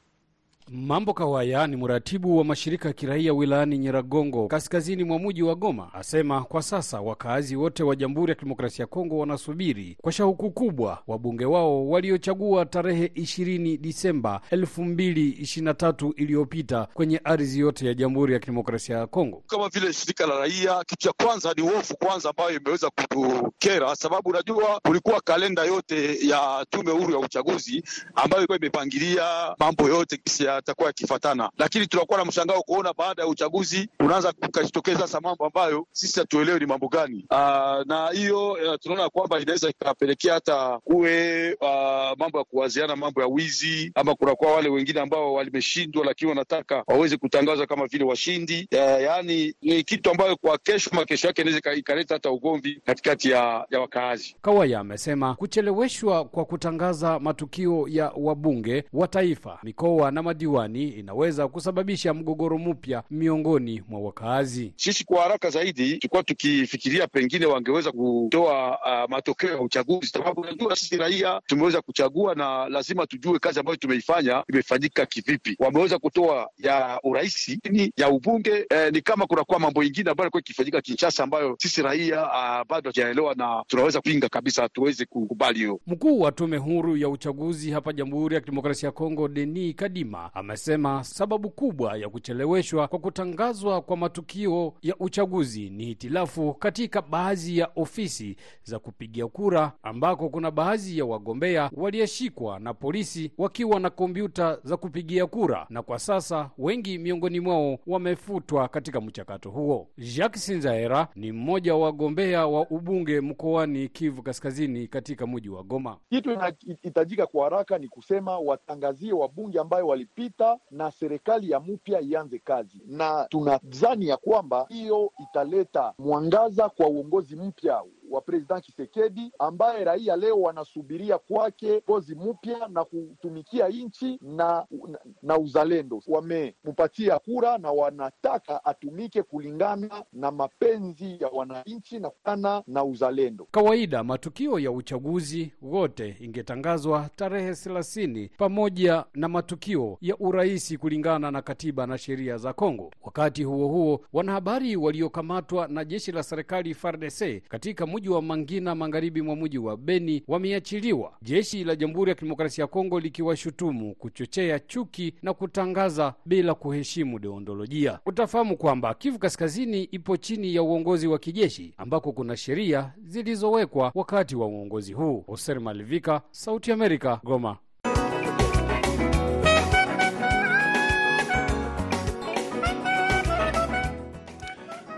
Mambo 0.72 1.14
Kawaya 1.14 1.66
ni 1.66 1.76
mratibu 1.76 2.38
wa 2.38 2.44
mashirika 2.44 2.88
ya 2.88 2.94
kiraia 2.94 3.32
wilayani 3.34 3.78
Nyiragongo, 3.78 4.46
kaskazini 4.48 5.04
mwa 5.04 5.18
mji 5.18 5.42
wa 5.42 5.54
Goma, 5.54 5.94
asema 5.94 6.44
kwa 6.44 6.62
sasa 6.62 7.00
wakaazi 7.00 7.56
wote 7.56 7.82
wa 7.82 7.96
Jamhuri 7.96 8.30
ya 8.30 8.34
Kidemokrasia 8.34 8.82
ya 8.82 8.86
Kongo 8.86 9.18
wanasubiri 9.18 9.96
kwa 10.00 10.12
shauku 10.12 10.50
kubwa 10.50 11.02
wabunge 11.06 11.44
wao 11.44 11.88
waliochagua 11.88 12.66
tarehe 12.66 13.06
20 13.06 13.78
Disemba 13.78 14.40
2023 14.52 16.12
iliyopita 16.16 16.88
kwenye 16.94 17.20
ardhi 17.24 17.58
yote 17.60 17.86
ya 17.86 17.94
Jamhuri 17.94 18.32
ya 18.32 18.38
Kidemokrasia 18.38 18.96
ya 18.98 19.06
Kongo. 19.06 19.42
Kama 19.46 19.68
vile 19.68 19.92
shirika 19.92 20.26
la 20.26 20.38
raia, 20.38 20.84
kitu 20.84 20.96
cha 21.08 21.12
kwanza 21.24 21.52
ni 21.56 21.62
hofu 21.62 21.96
kwanza 21.96 22.30
ambayo 22.30 22.50
imeweza 22.60 22.90
kutukera, 22.90 23.96
sababu 23.96 24.30
unajua 24.30 24.80
kulikuwa 24.86 25.20
kalenda 25.20 25.64
yote 25.64 26.28
ya 26.28 26.66
tume 26.70 26.90
huru 26.92 27.12
ya 27.12 27.18
uchaguzi 27.18 27.82
ambayo 28.14 28.38
ilikuwa 28.40 28.58
imepangilia 28.58 29.54
mambo 29.58 29.88
yote 29.88 30.16
kisia 30.16 30.59
yatakuwa 30.60 30.86
yakifatana, 30.88 31.50
lakini 31.58 31.86
tunakuwa 31.86 32.18
na 32.18 32.24
mshangao 32.24 32.62
kuona 32.62 32.92
baada 32.98 33.22
ya 33.22 33.28
uchaguzi 33.28 33.88
unaanza 34.00 34.32
kukajitokeza 34.32 35.06
sa 35.08 35.20
mambo 35.20 35.46
ambayo 35.46 35.86
sisi 35.92 36.20
hatuelewi 36.20 36.60
ni 36.60 36.66
mambo 36.66 36.88
gani. 36.88 37.26
Aa, 37.30 37.84
na 37.86 38.08
hiyo 38.10 38.56
tunaona 38.80 39.08
kwamba 39.08 39.40
inaweza 39.40 39.68
ikapelekea 39.70 40.34
hata 40.34 40.78
kuwe 40.84 41.52
uh, 41.60 42.18
mambo 42.18 42.38
ya 42.38 42.44
kuwaziana 42.44 42.96
mambo 42.96 43.20
ya 43.20 43.26
wizi, 43.26 43.92
ama 43.94 44.14
kunakuwa 44.14 44.52
wale 44.54 44.68
wengine 44.68 45.00
ambao 45.00 45.34
walimeshindwa, 45.34 46.04
lakini 46.06 46.28
wanataka 46.28 46.84
waweze 46.86 47.16
kutangazwa 47.16 47.66
kama 47.66 47.86
vile 47.86 48.04
washindi. 48.04 48.68
Yaani 48.70 49.54
ni 49.62 49.82
kitu 49.82 50.10
ambayo 50.10 50.36
kwa 50.36 50.58
kesho 50.58 50.90
makesho 50.92 51.26
yake 51.26 51.42
inaweza 51.42 51.72
ikaleta 51.74 52.14
hata 52.14 52.30
ugomvi 52.30 52.80
katikati 52.86 53.30
ya, 53.30 53.66
ya 53.70 53.80
wakaazi. 53.80 54.36
Kawaya 54.42 54.80
amesema 54.80 55.34
kucheleweshwa 55.34 56.24
kwa 56.24 56.44
kutangaza 56.44 57.18
matukio 57.18 57.86
ya 57.88 58.12
wabunge 58.16 58.84
wa 58.92 59.08
taifa, 59.08 59.58
mikoa 59.62 60.10
na 60.10 60.22
madiwani 60.22 60.49
visiwani 60.50 60.88
inaweza 60.88 61.48
kusababisha 61.48 62.14
mgogoro 62.14 62.58
mpya 62.58 63.02
miongoni 63.10 63.82
mwa 63.88 64.00
wakazi. 64.00 64.72
Sisi 64.76 65.04
kwa 65.04 65.22
haraka 65.22 65.50
zaidi 65.50 65.96
tulikuwa 65.96 66.22
tukifikiria 66.22 67.06
pengine 67.06 67.46
wangeweza 67.46 67.92
kutoa 67.92 68.70
uh, 68.70 69.10
matokeo 69.10 69.50
ya 69.50 69.60
uchaguzi, 69.60 70.06
sababu 70.06 70.40
unajua 70.40 70.76
sisi 70.76 70.96
raia 70.96 71.40
tumeweza 71.46 71.82
kuchagua 71.82 72.34
na 72.34 72.68
lazima 72.68 73.06
tujue 73.06 73.38
kazi 73.38 73.60
ambayo 73.60 73.76
tumeifanya 73.76 74.44
imefanyika 74.48 75.06
kivipi. 75.06 75.56
Wameweza 75.58 75.98
kutoa 75.98 76.48
ya 76.58 77.00
urais 77.02 77.58
ya 77.96 78.08
ubunge 78.08 78.66
eh, 78.70 78.92
ni 78.92 79.00
kama 79.00 79.26
kunakuwa 79.26 79.58
mambo 79.58 79.82
ingine 79.82 80.10
ambayo 80.10 80.24
ilikuwa 80.26 80.40
ikifanyika 80.40 80.80
Kinshasa 80.80 81.24
ambayo 81.24 81.56
sisi 81.58 81.82
raia 81.82 82.22
uh, 82.22 82.68
bado 82.68 82.90
hajaelewa 82.90 83.34
na 83.34 83.64
tunaweza 83.66 83.98
kupinga 84.00 84.28
kabisa, 84.28 84.62
hatuwezi 84.62 85.06
kukubali 85.06 85.58
hiyo. 85.58 85.80
Mkuu 85.86 86.20
wa 86.20 86.32
tume 86.32 86.56
huru 86.56 86.96
ya 86.96 87.08
uchaguzi 87.08 87.70
hapa 87.70 87.92
Jamhuri 87.92 88.34
ya 88.34 88.40
Kidemokrasia 88.40 88.86
ya 88.86 88.92
Kongo, 88.92 89.28
Denis 89.28 89.76
Kadima, 89.76 90.30
amesema 90.40 91.04
sababu 91.04 91.50
kubwa 91.50 91.96
ya 91.96 92.08
kucheleweshwa 92.08 92.88
kwa 92.88 92.98
kutangazwa 92.98 93.80
kwa 93.82 93.96
matukio 93.96 94.74
ya 94.82 94.96
uchaguzi 94.98 95.70
ni 95.70 95.84
hitilafu 95.84 96.54
katika 96.54 97.02
baadhi 97.02 97.58
ya 97.58 97.70
ofisi 97.76 98.36
za 98.62 98.78
kupigia 98.78 99.26
kura, 99.26 99.72
ambako 99.82 100.28
kuna 100.28 100.50
baadhi 100.50 100.98
ya 100.98 101.04
wagombea 101.04 101.70
waliyeshikwa 101.72 102.58
na 102.58 102.74
polisi 102.74 103.32
wakiwa 103.38 103.80
na 103.80 103.90
kompyuta 103.90 104.58
za 104.64 104.76
kupigia 104.76 105.26
kura, 105.26 105.66
na 105.70 105.82
kwa 105.82 105.98
sasa 105.98 106.50
wengi 106.58 106.98
miongoni 106.98 107.40
mwao 107.40 107.78
wamefutwa 107.86 108.68
katika 108.68 109.00
mchakato 109.00 109.50
huo. 109.50 109.88
Jacques 109.98 110.46
Sinzaera 110.46 111.08
ni 111.16 111.32
mmoja 111.32 111.74
wa 111.74 111.80
wagombea 111.80 112.46
wa 112.46 112.60
ubunge 112.70 113.20
mkoani 113.20 113.88
Kivu 113.88 114.22
Kaskazini 114.22 114.88
katika 114.88 115.26
mji 115.26 115.48
wa 115.48 115.62
Goma. 115.62 115.96
Kitu 116.10 116.32
inahitajika 116.32 117.26
kwa 117.26 117.44
haraka 117.44 117.78
ni 117.78 117.88
kusema 117.88 118.38
watangazie 118.38 119.12
wabunge 119.12 119.58
ambayo 119.60 119.86
walipita 120.20 120.58
na 120.70 120.90
serikali 120.90 121.50
ya 121.50 121.60
mpya 121.60 122.00
ianze 122.00 122.38
kazi, 122.38 122.82
na 122.86 123.26
tunadhani 123.30 124.08
ya 124.08 124.16
kwamba 124.16 124.66
hiyo 124.68 125.12
italeta 125.18 125.94
mwangaza 125.98 126.68
kwa 126.68 126.86
uongozi 126.88 127.36
mpya 127.36 127.82
wa 128.10 128.20
President 128.20 128.62
Tshisekedi 128.64 129.32
ambaye 129.38 129.84
raia 129.84 130.16
leo 130.16 130.40
wanasubiria 130.40 131.18
kwake 131.18 131.80
kozi 131.80 132.14
mpya 132.14 132.68
na 132.68 132.84
kutumikia 132.84 133.68
nchi 133.68 134.18
na, 134.22 134.66
na, 134.88 134.98
na 135.22 135.38
uzalendo. 135.38 136.02
Wamempatia 136.08 137.18
kura 137.18 137.58
na 137.58 137.70
wanataka 137.72 138.64
atumike 138.64 139.22
kulingana 139.22 140.04
na 140.12 140.30
mapenzi 140.30 141.16
ya 141.20 141.28
wananchi 141.28 141.98
na 141.98 142.10
kutana 142.10 142.62
na 142.66 142.84
uzalendo. 142.84 143.48
Kawaida 143.50 144.04
matukio 144.04 144.58
ya 144.58 144.70
uchaguzi 144.72 145.52
wote 145.62 146.16
ingetangazwa 146.20 147.08
tarehe 147.16 147.54
thelathini 147.54 148.30
pamoja 148.38 149.04
na 149.14 149.28
matukio 149.28 149.98
ya 150.00 150.16
uraisi 150.18 150.78
kulingana 150.78 151.30
na 151.30 151.42
katiba 151.42 151.86
na 151.86 151.98
sheria 151.98 152.36
za 152.38 152.52
Kongo. 152.52 152.90
Wakati 153.02 153.44
huo 153.44 153.68
huo, 153.68 154.00
wanahabari 154.12 154.76
waliokamatwa 154.76 155.68
na 155.68 155.84
jeshi 155.84 156.12
la 156.12 156.22
serikali 156.22 156.74
FARDC 156.74 157.42
katika 157.48 157.86
mji 158.00 158.08
wa 158.08 158.22
Mangina 158.22 158.74
magharibi 158.74 159.22
mwa 159.22 159.36
mji 159.36 159.58
wa 159.58 159.76
Beni 159.76 160.22
wameachiliwa, 160.28 161.12
jeshi 161.22 161.64
la 161.64 161.76
Jamhuri 161.76 162.08
ya 162.08 162.14
Kidemokrasia 162.14 162.62
ya 162.62 162.66
Kongo 162.66 163.00
likiwashutumu 163.00 163.94
kuchochea 163.94 164.58
chuki 164.58 165.14
na 165.22 165.34
kutangaza 165.34 166.14
bila 166.26 166.54
kuheshimu 166.54 167.18
deontolojia. 167.18 167.98
Utafahamu 168.06 168.56
kwamba 168.56 168.94
Kivu 168.94 169.18
Kaskazini 169.18 169.82
ipo 169.84 170.16
chini 170.16 170.54
ya 170.54 170.62
uongozi 170.62 171.06
wa 171.06 171.18
kijeshi 171.18 171.74
ambako 171.76 172.12
kuna 172.12 172.36
sheria 172.36 172.92
zilizowekwa 173.04 173.92
wakati 173.94 174.36
wa 174.36 174.46
uongozi 174.46 174.92
huu. 174.92 175.24
Hoser 175.26 175.60
Malivika, 175.60 176.22
Sauti 176.30 176.72
Amerika, 176.72 177.20
Goma. 177.24 177.56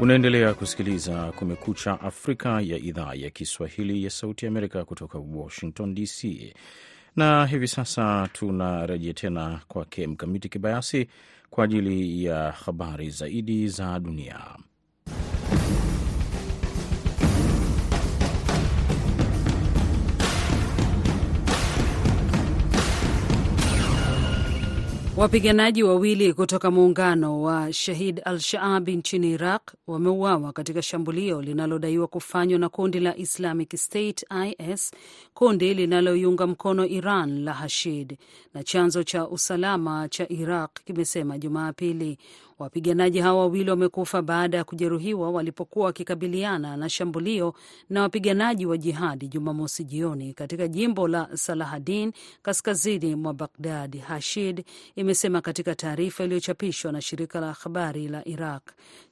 Unaendelea 0.02 0.54
kusikiliza 0.54 1.32
Kumekucha 1.32 2.00
Afrika 2.00 2.48
ya 2.60 2.76
idhaa 2.78 3.14
ya 3.14 3.30
Kiswahili 3.30 4.04
ya 4.04 4.10
Sauti 4.10 4.46
Amerika 4.46 4.84
kutoka 4.84 5.18
Washington 5.18 5.94
DC, 5.94 6.54
na 7.16 7.46
hivi 7.46 7.68
sasa 7.68 8.28
tunarejea 8.32 9.12
tena 9.14 9.60
kwake 9.68 10.06
Mkamiti 10.06 10.48
Kibayasi 10.48 11.08
kwa 11.50 11.64
ajili 11.64 12.24
ya 12.24 12.52
habari 12.52 13.10
zaidi 13.10 13.68
za 13.68 13.98
dunia. 14.00 14.40
Wapiganaji 25.22 25.82
wawili 25.82 26.32
kutoka 26.34 26.70
muungano 26.70 27.42
wa 27.42 27.72
Shahid 27.72 28.20
al-Shaabi 28.24 28.96
nchini 28.96 29.30
Iraq 29.30 29.62
wameuawa 29.86 30.52
katika 30.52 30.82
shambulio 30.82 31.42
linalodaiwa 31.42 32.06
kufanywa 32.06 32.58
na 32.58 32.68
kundi 32.68 33.00
la 33.00 33.16
Islamic 33.16 33.76
State 33.76 34.26
IS, 34.58 34.92
kundi 35.34 35.74
linaloiunga 35.74 36.46
mkono 36.46 36.86
Iran 36.86 37.44
la 37.44 37.52
Hashid, 37.52 38.18
na 38.54 38.62
chanzo 38.64 39.02
cha 39.02 39.28
usalama 39.28 40.08
cha 40.08 40.28
Iraq 40.32 40.70
kimesema 40.84 41.38
Jumapili. 41.38 42.18
Wapiganaji 42.62 43.18
hawa 43.20 43.40
wawili 43.40 43.70
wamekufa 43.70 44.22
baada 44.22 44.56
ya 44.56 44.64
kujeruhiwa 44.64 45.30
walipokuwa 45.30 45.86
wakikabiliana 45.86 46.76
na 46.76 46.88
shambulio 46.88 47.54
na 47.90 48.02
wapiganaji 48.02 48.66
wa 48.66 48.76
jihadi 48.78 49.28
Jumamosi 49.28 49.84
jioni 49.84 50.34
katika 50.34 50.68
jimbo 50.68 51.08
la 51.08 51.28
Salahadin 51.36 52.12
kaskazini 52.42 53.14
mwa 53.16 53.34
Bagdad, 53.34 54.00
Hashid 54.00 54.64
imesema 54.96 55.40
katika 55.40 55.74
taarifa 55.74 56.24
iliyochapishwa 56.24 56.92
na 56.92 57.00
shirika 57.00 57.40
la 57.40 57.52
habari 57.52 58.08
la 58.08 58.28
Iraq. 58.28 58.62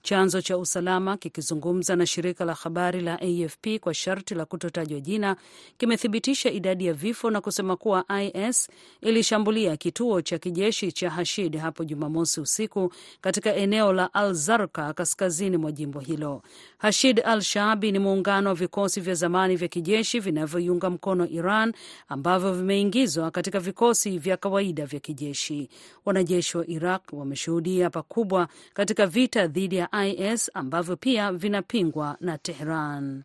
Chanzo 0.03 0.41
cha 0.43 0.59
usalama 0.59 1.17
kikizungumza 1.17 1.97
na 1.97 2.07
shirika 2.07 2.45
la 2.45 2.55
habari 2.55 3.01
la 3.01 3.21
AFP 3.21 3.67
kwa 3.81 3.95
sharti 3.95 4.35
la 4.35 4.45
kutotajwa 4.45 5.01
jina 5.01 5.37
kimethibitisha 5.79 6.51
idadi 6.51 6.87
ya 6.87 6.93
vifo 6.93 7.31
na 7.31 7.41
kusema 7.41 7.77
kuwa 7.77 8.05
IS 8.23 8.69
ilishambulia 9.01 9.77
kituo 9.77 10.23
cha 10.23 10.39
kijeshi 10.39 10.93
cha 10.93 11.11
Hashid 11.11 11.57
hapo 11.57 11.85
Jumamosi 11.85 12.41
usiku 12.41 12.93
katika 13.21 13.40
eneo 13.49 13.93
la 13.93 14.15
Al 14.15 14.35
Zarka 14.35 14.93
kaskazini 14.93 15.57
mwa 15.57 15.73
jimbo 15.73 16.01
hilo. 16.01 16.43
Hashid 16.79 17.21
Al 17.25 17.41
Shaabi 17.43 17.93
ni 17.93 17.99
muungano 17.99 18.49
wa 18.49 18.55
vikosi 18.55 19.01
vya 19.01 19.15
zamani 19.15 19.57
vya 19.57 19.69
kijeshi 19.69 20.21
vinavyoiunga 20.21 20.91
mkono 20.91 21.29
Iran 21.29 21.73
ambavyo 22.09 22.53
vimeingizwa 22.53 23.31
katika 23.31 23.61
vikosi 23.61 24.19
vya 24.19 24.37
kawaida 24.37 24.87
vya 24.87 25.01
kijeshi. 25.01 25.69
Wanajeshi 26.05 26.57
wa 26.57 26.67
Iraq 26.67 27.03
wameshuhudia 27.13 27.91
pakubwa 27.91 28.49
katika 28.75 29.07
vita 29.07 29.47
dhidi 29.47 29.77
ya 29.77 29.89
IS 30.07 30.51
ambavyo 30.55 30.97
pia 30.97 31.33
vinapingwa 31.33 32.17
na 32.21 32.39
Tehran. 32.39 33.23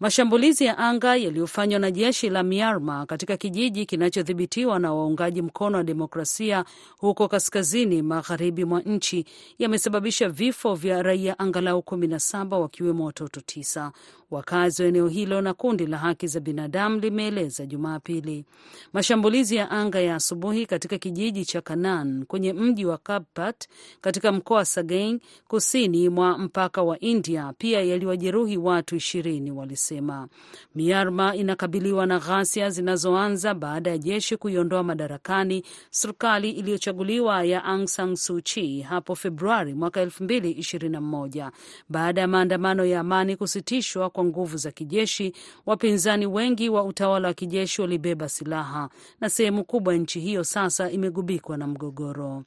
Mashambulizi 0.00 0.64
ya 0.64 0.78
anga 0.78 1.16
yaliyofanywa 1.16 1.78
na 1.80 1.90
jeshi 1.90 2.30
la 2.30 2.42
Myanmar 2.42 3.06
katika 3.06 3.36
kijiji 3.36 3.86
kinachodhibitiwa 3.86 4.78
na 4.78 4.94
waungaji 4.94 5.42
mkono 5.42 5.78
wa 5.78 5.84
demokrasia 5.84 6.64
huko 6.98 7.28
kaskazini 7.28 8.02
magharibi 8.02 8.64
mwa 8.64 8.80
nchi 8.80 9.24
yamesababisha 9.58 10.28
vifo 10.28 10.74
vya 10.74 11.02
raia 11.02 11.38
angalau 11.38 11.82
kumi 11.82 12.06
na 12.06 12.20
saba 12.20 12.58
wakiwemo 12.58 13.04
watoto 13.04 13.40
tisa. 13.40 13.92
Wakazi 14.30 14.82
wa 14.82 14.88
eneo 14.88 15.08
hilo 15.08 15.40
na 15.40 15.54
kundi 15.54 15.86
la 15.86 15.98
haki 15.98 16.26
za 16.26 16.40
binadamu 16.40 16.98
limeeleza 17.00 17.66
Jumapili 17.66 18.44
mashambulizi 18.92 19.56
ya 19.56 19.70
anga 19.70 20.00
ya 20.00 20.14
asubuhi 20.14 20.66
katika 20.66 20.98
kijiji 20.98 21.44
cha 21.44 21.60
Kanan 21.60 22.24
kwenye 22.26 22.52
mji 22.52 22.84
wa 22.86 22.98
Kapat 22.98 23.68
katika 24.00 24.32
mkoa 24.32 24.56
wa 24.56 24.64
Sagaing 24.64 25.20
kusini 25.48 26.08
mwa 26.08 26.38
mpaka 26.38 26.82
wa 26.82 26.98
India 27.00 27.52
pia 27.58 27.82
yaliwajeruhi 27.82 28.56
watu 28.56 28.96
ishirini, 28.96 29.50
walisema. 29.50 30.28
Myanmar 30.74 31.36
inakabiliwa 31.36 32.06
na 32.06 32.18
ghasia 32.18 32.70
zinazoanza 32.70 33.54
baada 33.54 33.90
ya 33.90 33.98
jeshi 33.98 34.36
kuiondoa 34.36 34.82
madarakani 34.82 35.62
serikali 35.90 36.50
iliyochaguliwa 36.50 37.44
ya 37.44 37.64
Aung 37.64 37.86
San 37.86 38.16
Suu 38.16 38.40
Kyi 38.42 38.80
hapo 38.80 39.14
Februari 39.14 39.74
mwaka 39.74 40.00
elfu 40.00 40.24
mbili 40.24 40.50
ishirini 40.50 40.92
na 40.92 41.00
moja 41.00 41.52
baada 41.88 42.20
ya 42.20 42.28
maandamano 42.28 42.84
ya 42.84 43.00
amani 43.00 43.36
kusitishwa 43.36 44.10
kwa 44.20 44.24
nguvu 44.28 44.56
za 44.56 44.70
kijeshi. 44.70 45.32
Wapinzani 45.66 46.26
wengi 46.26 46.68
wa 46.68 46.84
utawala 46.84 47.28
wa 47.28 47.34
kijeshi 47.34 47.80
walibeba 47.80 48.28
silaha 48.28 48.88
na 49.20 49.30
sehemu 49.30 49.64
kubwa 49.64 49.92
ya 49.94 50.00
nchi 50.00 50.20
hiyo 50.20 50.44
sasa 50.44 50.90
imegubikwa 50.90 51.56
na 51.56 51.66
mgogoro. 51.66 52.44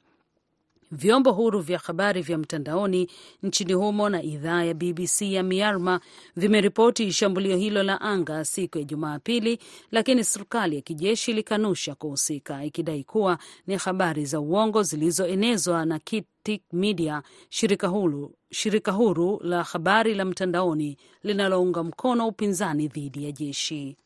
Vyombo 0.96 1.32
huru 1.32 1.60
vya 1.60 1.78
habari 1.78 2.22
vya 2.22 2.38
mtandaoni 2.38 3.10
nchini 3.42 3.72
humo 3.72 4.08
na 4.08 4.22
idhaa 4.22 4.64
ya 4.64 4.74
BBC 4.74 5.22
ya 5.22 5.42
Myanmar 5.42 6.00
vimeripoti 6.36 7.12
shambulio 7.12 7.56
hilo 7.56 7.82
la 7.82 8.00
anga 8.00 8.44
siku 8.44 8.78
ya 8.78 8.84
Jumapili, 8.84 9.58
lakini 9.90 10.24
serikali 10.24 10.76
ya 10.76 10.82
kijeshi 10.82 11.30
ilikanusha 11.30 11.94
kuhusika, 11.94 12.64
ikidai 12.64 13.04
kuwa 13.04 13.38
ni 13.66 13.76
habari 13.76 14.24
za 14.26 14.40
uongo 14.40 14.82
zilizoenezwa 14.82 15.84
na 15.84 15.98
Kitik 15.98 16.62
Media, 16.72 17.22
shirika 17.48 17.88
huru, 17.88 18.34
shirika 18.50 18.92
huru 18.92 19.40
la 19.42 19.62
habari 19.62 20.14
la 20.14 20.24
mtandaoni 20.24 20.96
linalounga 21.22 21.82
mkono 21.82 22.28
upinzani 22.28 22.88
dhidi 22.88 23.24
ya 23.24 23.32
jeshi. 23.32 23.96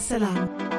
Salam. 0.00 0.77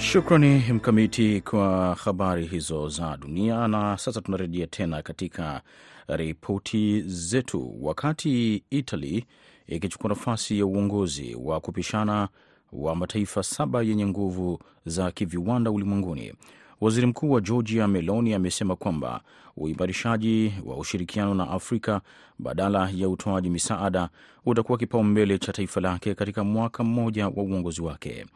Shukrani 0.00 0.62
Mkamiti 0.72 1.40
kwa 1.40 1.94
habari 2.04 2.46
hizo 2.46 2.88
za 2.88 3.16
dunia. 3.16 3.68
Na 3.68 3.98
sasa 3.98 4.20
tunarejea 4.20 4.66
tena 4.66 5.02
katika 5.02 5.62
ripoti 6.08 7.00
zetu. 7.00 7.74
Wakati 7.80 8.64
Italy 8.70 9.24
ikichukua 9.66 10.08
nafasi 10.08 10.58
ya 10.58 10.66
uongozi 10.66 11.34
wa 11.34 11.60
kupishana 11.60 12.28
wa 12.72 12.96
mataifa 12.96 13.42
saba 13.42 13.82
yenye 13.82 14.06
nguvu 14.06 14.58
za 14.86 15.10
kiviwanda 15.10 15.70
ulimwenguni, 15.70 16.32
waziri 16.80 17.06
mkuu 17.06 17.30
wa 17.30 17.40
Georgia 17.40 17.88
Meloni 17.88 18.34
amesema 18.34 18.76
kwamba 18.76 19.20
uimarishaji 19.56 20.52
wa 20.64 20.76
ushirikiano 20.76 21.34
na 21.34 21.50
Afrika 21.50 22.00
badala 22.38 22.90
ya 22.94 23.08
utoaji 23.08 23.50
misaada 23.50 24.08
utakuwa 24.46 24.78
kipaumbele 24.78 25.38
cha 25.38 25.52
taifa 25.52 25.80
lake 25.80 26.14
katika 26.14 26.44
mwaka 26.44 26.84
mmoja 26.84 27.28
wa 27.28 27.42
uongozi 27.42 27.82
wake. 27.82 28.26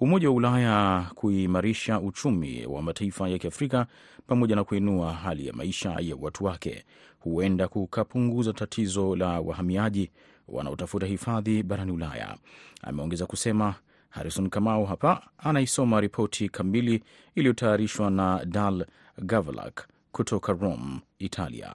Umoja 0.00 0.28
wa 0.30 0.34
Ulaya 0.34 1.06
kuimarisha 1.14 2.00
uchumi 2.00 2.66
wa 2.66 2.82
mataifa 2.82 3.28
ya 3.28 3.38
Kiafrika 3.38 3.86
pamoja 4.26 4.56
na 4.56 4.64
kuinua 4.64 5.12
hali 5.12 5.46
ya 5.46 5.52
maisha 5.52 5.96
ya 6.00 6.16
watu 6.20 6.44
wake 6.44 6.84
huenda 7.18 7.68
kukapunguza 7.68 8.52
tatizo 8.52 9.16
la 9.16 9.40
wahamiaji 9.40 10.10
wanaotafuta 10.48 11.06
hifadhi 11.06 11.62
barani 11.62 11.92
Ulaya, 11.92 12.36
ameongeza 12.82 13.26
kusema. 13.26 13.74
Harrison 14.10 14.48
Kamau 14.48 14.84
hapa 14.86 15.22
anaisoma 15.38 16.00
ripoti 16.00 16.48
kamili 16.48 17.02
iliyotayarishwa 17.34 18.10
na 18.10 18.44
Dal 18.44 18.86
Gavalak 19.18 19.88
kutoka 20.12 20.52
Rome, 20.52 21.00
Italia. 21.18 21.74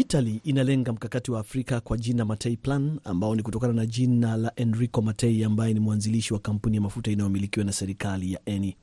Italy 0.00 0.40
inalenga 0.44 0.92
mkakati 0.92 1.30
wa 1.30 1.40
Afrika 1.40 1.80
kwa 1.80 1.96
jina 1.98 2.24
Matei 2.24 2.56
Plan 2.56 3.00
ambao 3.04 3.34
ni 3.36 3.42
kutokana 3.42 3.72
na 3.72 3.86
jina 3.86 4.36
la 4.36 4.52
Enrico 4.56 5.02
Matei 5.02 5.44
ambaye 5.44 5.74
ni 5.74 5.80
mwanzilishi 5.80 6.34
wa 6.34 6.40
kampuni 6.40 6.76
ya 6.76 6.82
mafuta 6.82 7.10
inayomilikiwa 7.10 7.64
na 7.66 7.72
serikali 7.72 8.32
ya 8.32 8.40
Eni. 8.46 8.76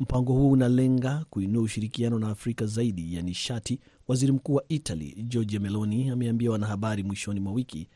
Mpango 0.00 0.32
huu 0.32 0.50
unalenga 0.50 1.24
kuinua 1.30 1.62
ushirikiano 1.62 2.18
na 2.18 2.28
Afrika 2.28 2.66
zaidi 2.66 3.14
ya 3.14 3.22
nishati. 3.22 3.78
Waziri 4.08 4.32
Mkuu 4.32 4.54
wa 4.54 4.64
Italy 4.68 5.14
Giorgia 5.28 5.60
Meloni 5.60 6.08
ameambia 6.10 6.50
wanahabari 6.50 7.02
mwishoni 7.02 7.40
mwa 7.40 7.52
wiki 7.52 7.88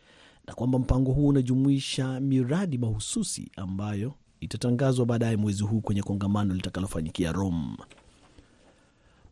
na 0.46 0.54
kwamba 0.54 0.78
mpango 0.78 1.12
huu 1.12 1.26
unajumuisha 1.26 2.20
miradi 2.20 2.78
mahususi 2.78 3.50
ambayo 3.56 4.14
itatangazwa 4.40 5.06
baadaye 5.06 5.36
mwezi 5.36 5.62
huu 5.62 5.80
kwenye 5.80 6.02
kongamano 6.02 6.54
litakalofanyikia 6.54 7.32
Rome. 7.32 7.76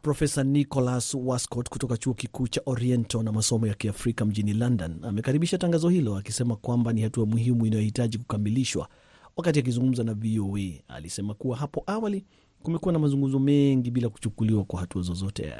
Profesa 0.02 0.44
Nicholas 0.44 1.14
Wascott 1.14 1.68
kutoka 1.68 1.96
chuo 1.96 2.14
kikuu 2.14 2.48
cha 2.48 2.60
Oriental 2.66 3.22
na 3.22 3.32
masomo 3.32 3.66
ya 3.66 3.74
Kiafrika 3.74 4.24
mjini 4.24 4.52
London 4.52 4.98
amekaribisha 5.04 5.58
tangazo 5.58 5.88
hilo 5.88 6.16
akisema 6.16 6.56
kwamba 6.56 6.92
ni 6.92 7.02
hatua 7.02 7.26
muhimu 7.26 7.66
inayohitaji 7.66 8.18
kukamilishwa. 8.18 8.88
Wakati 9.36 9.58
akizungumza 9.58 10.04
na 10.04 10.14
VOA 10.14 10.60
alisema 10.88 11.34
kuwa 11.34 11.56
hapo 11.56 11.82
awali 11.86 12.24
kumekuwa 12.62 12.92
na 12.92 12.98
mazungumzo 12.98 13.38
mengi 13.38 13.90
bila 13.90 14.08
kuchukuliwa 14.08 14.64
kwa 14.64 14.80
hatua 14.80 15.02
zozote. 15.02 15.52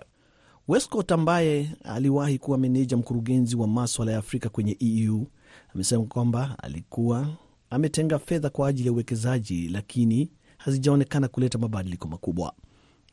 Westcott 0.68 1.12
ambaye 1.12 1.70
aliwahi 1.84 2.38
kuwa 2.38 2.58
meneja 2.58 2.96
mkurugenzi 2.96 3.56
wa 3.56 3.66
maswala 3.68 4.12
ya 4.12 4.18
Afrika 4.18 4.49
kwenye 4.49 4.76
EU 4.80 5.26
amesema 5.75 6.04
kwamba 6.04 6.56
alikuwa 6.62 7.28
ametenga 7.70 8.18
fedha 8.18 8.50
kwa 8.50 8.68
ajili 8.68 8.87
ya 8.88 8.92
uwekezaji 8.92 9.68
lakini 9.68 10.30
hazijaonekana 10.58 11.28
kuleta 11.28 11.58
mabadiliko 11.58 12.08
makubwa. 12.08 12.52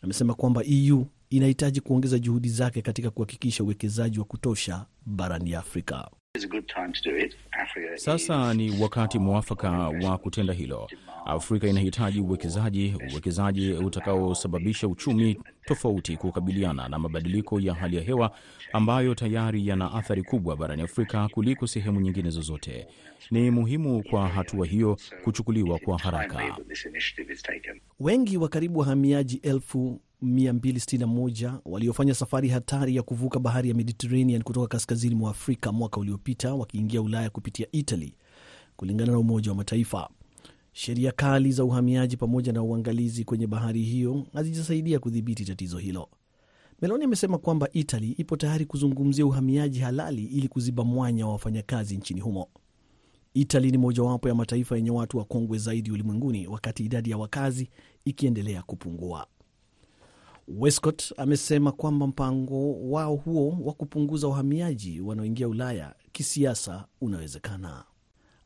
Amesema 0.01 0.33
kwamba 0.33 0.63
EU 0.65 1.05
inahitaji 1.39 1.81
kuongeza 1.81 2.19
juhudi 2.19 2.49
zake 2.49 2.81
katika 2.81 3.09
kuhakikisha 3.09 3.63
uwekezaji 3.63 4.19
wa 4.19 4.25
kutosha 4.25 4.85
barani 5.05 5.55
Afrika. 5.55 6.09
Sasa 7.95 8.53
ni 8.53 8.81
wakati 8.81 9.19
mwafaka 9.19 9.71
wa 9.89 10.17
kutenda 10.17 10.53
hilo. 10.53 10.89
Afrika 11.25 11.67
inahitaji 11.67 12.19
uwekezaji, 12.19 12.95
uwekezaji 13.11 13.71
utakaosababisha 13.73 14.87
uchumi 14.87 15.39
tofauti 15.65 16.17
kukabiliana 16.17 16.89
na 16.89 16.99
mabadiliko 16.99 17.59
ya 17.59 17.73
hali 17.73 17.95
ya 17.95 18.01
hewa 18.03 18.31
ambayo 18.73 19.15
tayari 19.15 19.67
yana 19.67 19.93
athari 19.93 20.23
kubwa 20.23 20.57
barani 20.57 20.81
Afrika 20.81 21.27
kuliko 21.27 21.67
sehemu 21.67 22.01
nyingine 22.01 22.29
zozote. 22.29 22.87
Ni 23.31 23.51
muhimu 23.51 24.03
kwa 24.09 24.27
hatua 24.27 24.65
hiyo 24.65 24.97
kuchukuliwa 25.23 25.79
kwa 25.79 25.97
haraka. 25.99 26.57
Wengi 27.99 28.37
wa 28.37 28.49
karibu 28.49 28.79
wahamiaji 28.79 29.35
elfu 29.43 30.01
261 30.23 31.59
waliofanya 31.65 32.13
safari 32.13 32.49
hatari 32.49 32.95
ya 32.95 33.03
kuvuka 33.03 33.39
bahari 33.39 33.69
ya 33.69 33.75
Mediterranean 33.75 34.43
kutoka 34.43 34.67
kaskazini 34.67 35.15
mwa 35.15 35.31
Afrika 35.31 35.71
mwaka 35.71 35.99
uliopita 35.99 36.53
wakiingia 36.55 37.01
Ulaya 37.01 37.29
kupitia 37.29 37.67
Italy, 37.71 38.15
kulingana 38.75 39.11
na 39.11 39.19
Umoja 39.19 39.51
wa 39.51 39.57
Mataifa. 39.57 40.09
Sheria 40.73 41.11
kali 41.11 41.51
za 41.51 41.63
uhamiaji 41.63 42.17
pamoja 42.17 42.53
na 42.53 42.63
uangalizi 42.63 43.23
kwenye 43.23 43.47
bahari 43.47 43.81
hiyo 43.81 44.25
hazijasaidia 44.33 44.99
kudhibiti 44.99 45.45
tatizo 45.45 45.77
hilo. 45.77 46.09
Meloni 46.81 47.03
amesema 47.03 47.37
kwamba 47.37 47.69
Italy 47.73 48.11
ipo 48.11 48.37
tayari 48.37 48.65
kuzungumzia 48.65 49.25
uhamiaji 49.25 49.79
halali 49.79 50.23
ili 50.25 50.47
kuziba 50.47 50.83
mwanya 50.83 51.25
wa 51.25 51.31
wafanyakazi 51.31 51.97
nchini 51.97 52.19
humo. 52.21 52.47
Italy 53.33 53.71
ni 53.71 53.77
mojawapo 53.77 54.27
ya 54.29 54.35
mataifa 54.35 54.75
yenye 54.75 54.91
watu 54.91 55.17
wakongwe 55.17 55.57
zaidi 55.57 55.91
ulimwenguni, 55.91 56.47
wakati 56.47 56.85
idadi 56.85 57.09
ya 57.11 57.17
wakazi 57.17 57.69
ikiendelea 58.05 58.61
kupungua. 58.63 59.27
Westcott 60.57 61.13
amesema 61.17 61.71
kwamba 61.71 62.07
mpango 62.07 62.89
wao 62.91 63.15
huo 63.15 63.57
wa 63.63 63.73
kupunguza 63.73 64.27
wahamiaji 64.27 65.01
wanaoingia 65.01 65.47
Ulaya 65.47 65.95
kisiasa 66.11 66.85
unawezekana. 67.01 67.83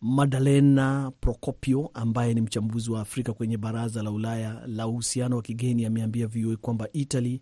Madalena 0.01 1.11
Procopio 1.21 1.89
ambaye 1.93 2.33
ni 2.33 2.41
mchambuzi 2.41 2.91
wa 2.91 3.01
Afrika 3.01 3.33
kwenye 3.33 3.57
Baraza 3.57 4.03
la 4.03 4.11
Ulaya 4.11 4.61
la 4.67 4.87
uhusiano 4.87 5.35
wa 5.35 5.41
kigeni 5.41 5.85
ameambia 5.85 6.27
VOA 6.27 6.55
kwamba 6.57 6.87
Italy, 6.93 7.41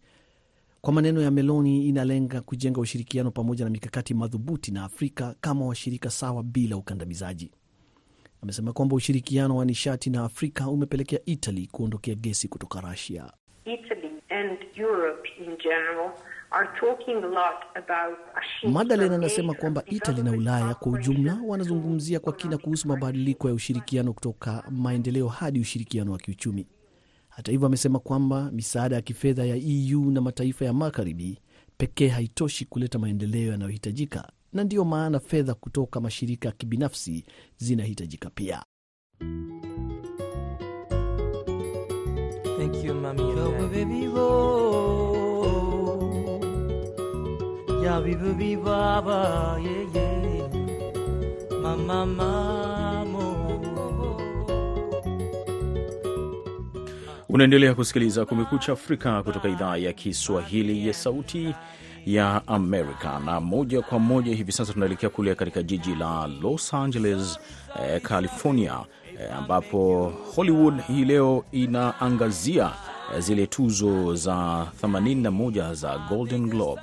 kwa 0.81 0.93
maneno 0.93 1.21
ya 1.21 1.31
Meloni, 1.31 1.87
inalenga 1.87 2.41
kujenga 2.41 2.81
ushirikiano 2.81 3.31
pamoja 3.31 3.65
na 3.65 3.71
mikakati 3.71 4.13
madhubuti 4.13 4.71
na 4.71 4.83
Afrika 4.83 5.35
kama 5.41 5.65
washirika 5.65 6.09
sawa 6.09 6.43
bila 6.43 6.77
ukandamizaji. 6.77 7.51
Amesema 8.41 8.73
kwamba 8.73 8.95
ushirikiano 8.95 9.55
wa 9.57 9.65
nishati 9.65 10.09
na 10.09 10.23
Afrika 10.23 10.67
umepelekea 10.69 11.19
Italy 11.25 11.67
kuondokea 11.67 12.15
gesi 12.15 12.47
kutoka 12.47 12.81
Russia. 12.81 13.31
Madalen 18.73 19.11
anasema 19.13 19.53
kwamba 19.53 19.83
Italy 19.85 20.23
na 20.23 20.31
Ulaya 20.31 20.73
kwa 20.75 20.91
ujumla 20.91 21.37
wanazungumzia 21.45 22.19
kwa 22.19 22.33
kina 22.33 22.57
kuhusu 22.57 22.87
mabadiliko 22.87 23.47
ya 23.47 23.53
ushirikiano 23.53 24.13
kutoka 24.13 24.63
maendeleo 24.71 25.27
hadi 25.27 25.59
ushirikiano 25.59 26.11
wa 26.11 26.17
kiuchumi. 26.17 26.67
Hata 27.29 27.51
hivyo, 27.51 27.67
amesema 27.67 27.99
kwamba 27.99 28.51
misaada 28.51 28.95
ya 28.95 29.01
kifedha 29.01 29.45
ya 29.45 29.55
EU 29.55 30.11
na 30.11 30.21
mataifa 30.21 30.65
ya 30.65 30.73
magharibi 30.73 31.39
pekee 31.77 32.07
haitoshi 32.07 32.65
kuleta 32.65 32.99
maendeleo 32.99 33.51
yanayohitajika, 33.51 34.31
na 34.53 34.63
ndiyo 34.63 34.85
maana 34.85 35.19
fedha 35.19 35.53
kutoka 35.53 35.99
mashirika 36.01 36.47
ya 36.47 36.53
kibinafsi 36.55 37.25
zinahitajika 37.57 38.29
pia. 38.29 38.63
Thank 42.61 42.83
you, 42.85 42.93
mami. 42.93 43.25
Yo 43.37 43.45
baby 43.73 44.05
bo. 44.05 44.27
Ya 47.83 47.97
bibu 48.05 48.37
bi 48.37 48.53
baba 48.55 49.57
yeah 49.57 49.95
yeah. 49.95 50.45
Mama 51.61 52.05
mamo. 52.05 53.27
Unaendelea 57.29 57.73
kusikiliza 57.75 58.25
Kumekucha 58.25 58.71
Afrika 58.73 59.23
kutoka 59.23 59.49
idhaa 59.49 59.77
ya 59.77 59.93
Kiswahili 59.93 60.87
ya 60.87 60.93
Sauti 60.93 61.55
ya 62.05 62.47
Amerika, 62.47 63.19
na 63.19 63.39
moja 63.39 63.81
kwa 63.81 63.99
moja 63.99 64.35
hivi 64.35 64.51
sasa 64.51 64.73
tunaelekea 64.73 65.09
kule 65.09 65.35
katika 65.35 65.63
jiji 65.63 65.95
la 65.95 66.27
Los 66.41 66.73
Angeles, 66.73 67.39
eh, 67.83 68.01
California 68.01 68.79
ambapo 69.29 70.13
Hollywood 70.35 70.81
hii 70.87 71.05
leo 71.05 71.45
inaangazia 71.51 72.71
zile 73.19 73.47
tuzo 73.47 74.15
za 74.15 74.67
81 74.81 75.73
za 75.73 75.97
Golden 76.09 76.49
Globe. 76.49 76.81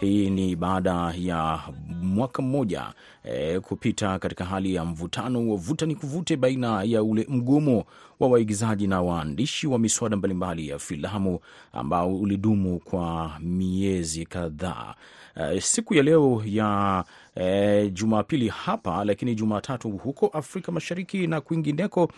Hii 0.00 0.30
ni 0.30 0.56
baada 0.56 1.14
ya 1.18 1.60
mwaka 2.02 2.42
mmoja 2.42 2.92
e, 3.24 3.60
kupita 3.60 4.18
katika 4.18 4.44
hali 4.44 4.74
ya 4.74 4.84
mvutano 4.84 5.50
wa 5.50 5.56
vuta 5.56 5.86
ni 5.86 5.94
kuvute 5.94 6.36
baina 6.36 6.82
ya 6.82 7.02
ule 7.02 7.26
mgomo 7.28 7.84
wa 8.20 8.28
waigizaji 8.28 8.86
na 8.86 9.02
waandishi 9.02 9.66
wa 9.66 9.78
miswada 9.78 10.16
mbalimbali 10.16 10.68
ya 10.68 10.78
filamu 10.78 11.38
ambao 11.72 12.16
ulidumu 12.16 12.78
kwa 12.78 13.32
miezi 13.40 14.26
kadhaa. 14.26 14.94
E, 15.36 15.60
siku 15.60 15.94
ya 15.94 16.02
leo 16.02 16.42
ya 16.46 17.04
E, 17.40 17.90
Jumapili 17.90 18.48
hapa 18.48 19.04
lakini 19.04 19.34
Jumatatu 19.34 19.90
huko 19.90 20.26
Afrika 20.26 20.72
Mashariki 20.72 21.26
na 21.26 21.40
kwingineko, 21.40 22.10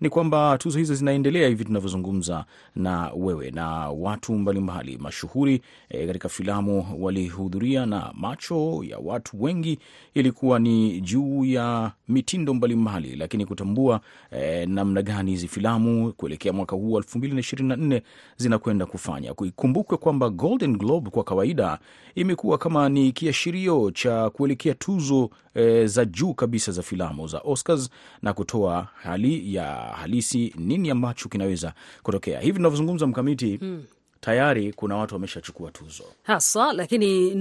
ni 0.00 0.08
kwamba 0.08 0.58
tuzo 0.58 0.78
hizo 0.78 0.94
zinaendelea 0.94 1.48
hivi 1.48 1.64
tunavyozungumza 1.64 2.44
na 2.76 3.10
wewe, 3.16 3.50
na 3.50 3.90
watu 3.90 4.32
mbalimbali 4.34 4.98
mashuhuri 4.98 5.60
e, 5.88 6.06
katika 6.06 6.28
filamu 6.28 6.86
walihudhuria, 6.98 7.86
na 7.86 8.12
macho 8.14 8.84
ya 8.84 8.98
watu 8.98 9.42
wengi 9.42 9.78
ilikuwa 10.14 10.58
ni 10.58 11.00
juu 11.00 11.44
ya 11.44 11.92
mitindo 12.08 12.54
mbalimbali, 12.54 13.16
lakini 13.16 13.46
kutambua 13.46 14.00
e, 14.30 14.66
namna 14.66 15.02
gani 15.02 15.30
hizi 15.30 15.48
filamu 15.48 16.12
kuelekea 16.12 16.52
mwaka 16.52 16.76
huu 16.76 16.92
wa 16.92 17.00
2024 17.00 18.00
zinakwenda 18.36 18.86
kufanya. 18.86 19.34
Ikumbukwe 19.44 19.96
kwamba 19.96 20.30
Golden 20.30 20.76
Globe 20.76 21.10
kwa 21.10 21.24
kawaida 21.24 21.78
imekuwa 22.14 22.58
kama 22.58 22.88
ni 22.88 23.12
kiashirio 23.12 23.90
cha 23.90 24.30
kuelekea 24.30 24.74
tuzo 24.74 25.30
e, 25.54 25.86
za 25.86 26.04
juu 26.04 26.34
kabisa 26.34 26.72
za 26.72 26.82
filamu 26.82 27.26
za 27.28 27.38
Oscars 27.44 27.90
na 28.22 28.32
kutoa 28.32 28.88
hali 28.94 29.54
ya 29.54 29.87
halisi 29.88 30.54
nini 30.58 30.90
ambacho 30.90 31.28
kinaweza 31.28 31.72
kutokea. 32.02 32.40
Hivi 32.40 32.56
tunavyozungumza 32.56 33.06
mkamiti 33.06 33.56
hmm 33.56 33.84
tayari 34.20 34.72
kuna 34.72 34.96
watu 34.96 35.14
wameshachukua 35.14 35.70
tuzo 35.70 36.04
haswa, 36.22 36.72
lakini 36.72 37.34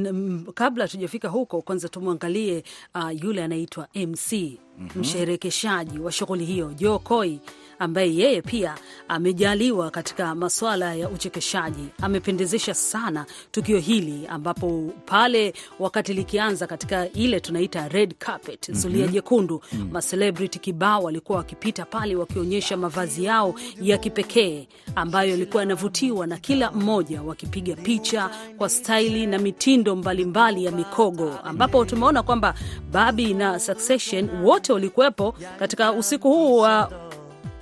kabla 0.54 0.88
tujafika 0.88 1.28
huko, 1.30 1.62
kwanza 1.62 1.90
tumwangalie 1.90 2.64
uh, 2.96 3.24
yule 3.24 3.44
anaitwa 3.44 3.88
MC 3.96 4.32
mm-hmm. 4.34 5.02
msherekeshaji 5.02 6.00
wa 6.00 6.12
shughuli 6.12 6.46
hiyo 6.46 6.74
Joe 6.74 7.00
Coy 7.00 7.38
ambaye 7.80 8.16
yeye 8.16 8.42
pia 8.42 8.76
amejaliwa 9.08 9.92
katika 9.92 10.36
masuala 10.36 10.94
ya 10.96 11.10
uchekeshaji. 11.10 11.86
Amependezesha 12.02 12.74
sana 12.74 13.26
tukio 13.52 13.80
hili, 13.80 14.28
ambapo 14.28 14.90
pale 15.06 15.54
wakati 15.80 16.13
likianza 16.13 16.68
katika 16.68 17.10
ile 17.12 17.40
tunaita 17.40 17.88
red 17.88 18.16
carpet, 18.20 18.72
zulia 18.72 18.98
mm 19.06 19.10
-hmm. 19.10 19.13
jekundu 19.13 19.62
mm 19.74 19.88
macelebrity 19.92 20.60
kibao 20.60 21.04
walikuwa 21.04 21.38
wakipita 21.38 21.86
pale 21.86 22.16
wakionyesha 22.16 22.78
mavazi 22.78 23.24
yao 23.26 23.56
ya 23.82 23.98
kipekee 23.98 24.68
ambayo 24.96 25.30
yalikuwa 25.32 25.63
yanavutiwa 25.63 26.28
na 26.28 26.38
kila 26.38 26.72
mmoja, 26.72 27.22
wakipiga 27.22 27.76
picha 27.76 28.30
kwa 28.58 28.70
staili 28.70 29.26
na 29.28 29.38
mitindo 29.40 29.96
mbalimbali 29.96 30.26
mbali 30.26 30.66
ya 30.66 30.72
mikogo, 30.72 31.40
ambapo 31.44 31.86
tumeona 31.86 32.24
kwamba 32.24 32.54
Barbie 32.92 33.34
na 33.34 33.60
Succession 33.60 34.30
wote 34.44 34.74
walikuwepo 34.74 35.36
katika 35.60 35.92
usiku 35.92 36.30
huu 36.30 36.58
wa 36.58 36.92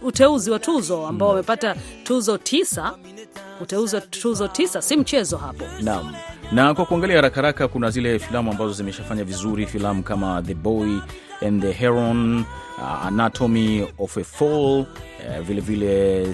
uteuzi 0.06 0.52
wa 0.52 0.60
tuzo 0.60 1.08
ambao 1.08 1.30
wamepata 1.30 1.76
tuzo 2.04 2.38
tisa. 2.38 2.94
Uteuzi 3.62 3.96
wa 3.96 4.02
tuzo 4.02 4.48
tisa 4.48 4.82
si 4.82 4.98
mchezo 4.98 5.38
hapo. 5.38 5.64
Naam, 5.82 6.14
na 6.52 6.74
kwa 6.74 6.86
kuangalia 6.86 7.16
haraka 7.16 7.36
haraka, 7.36 7.68
kuna 7.68 7.90
zile 7.90 8.20
filamu 8.20 8.52
ambazo 8.52 8.74
zimeshafanya 8.74 9.24
vizuri, 9.24 9.66
filamu 9.66 10.04
kama 10.04 10.42
The 10.42 10.54
Boy 10.54 10.90
and 11.48 11.62
the 11.62 11.72
Heron, 11.72 12.40
uh, 12.78 13.06
Anatomy 13.06 13.88
of 14.00 14.18
a 14.18 14.24
Fall, 14.24 14.80
uh, 14.80 14.86
vilevile 15.48 16.26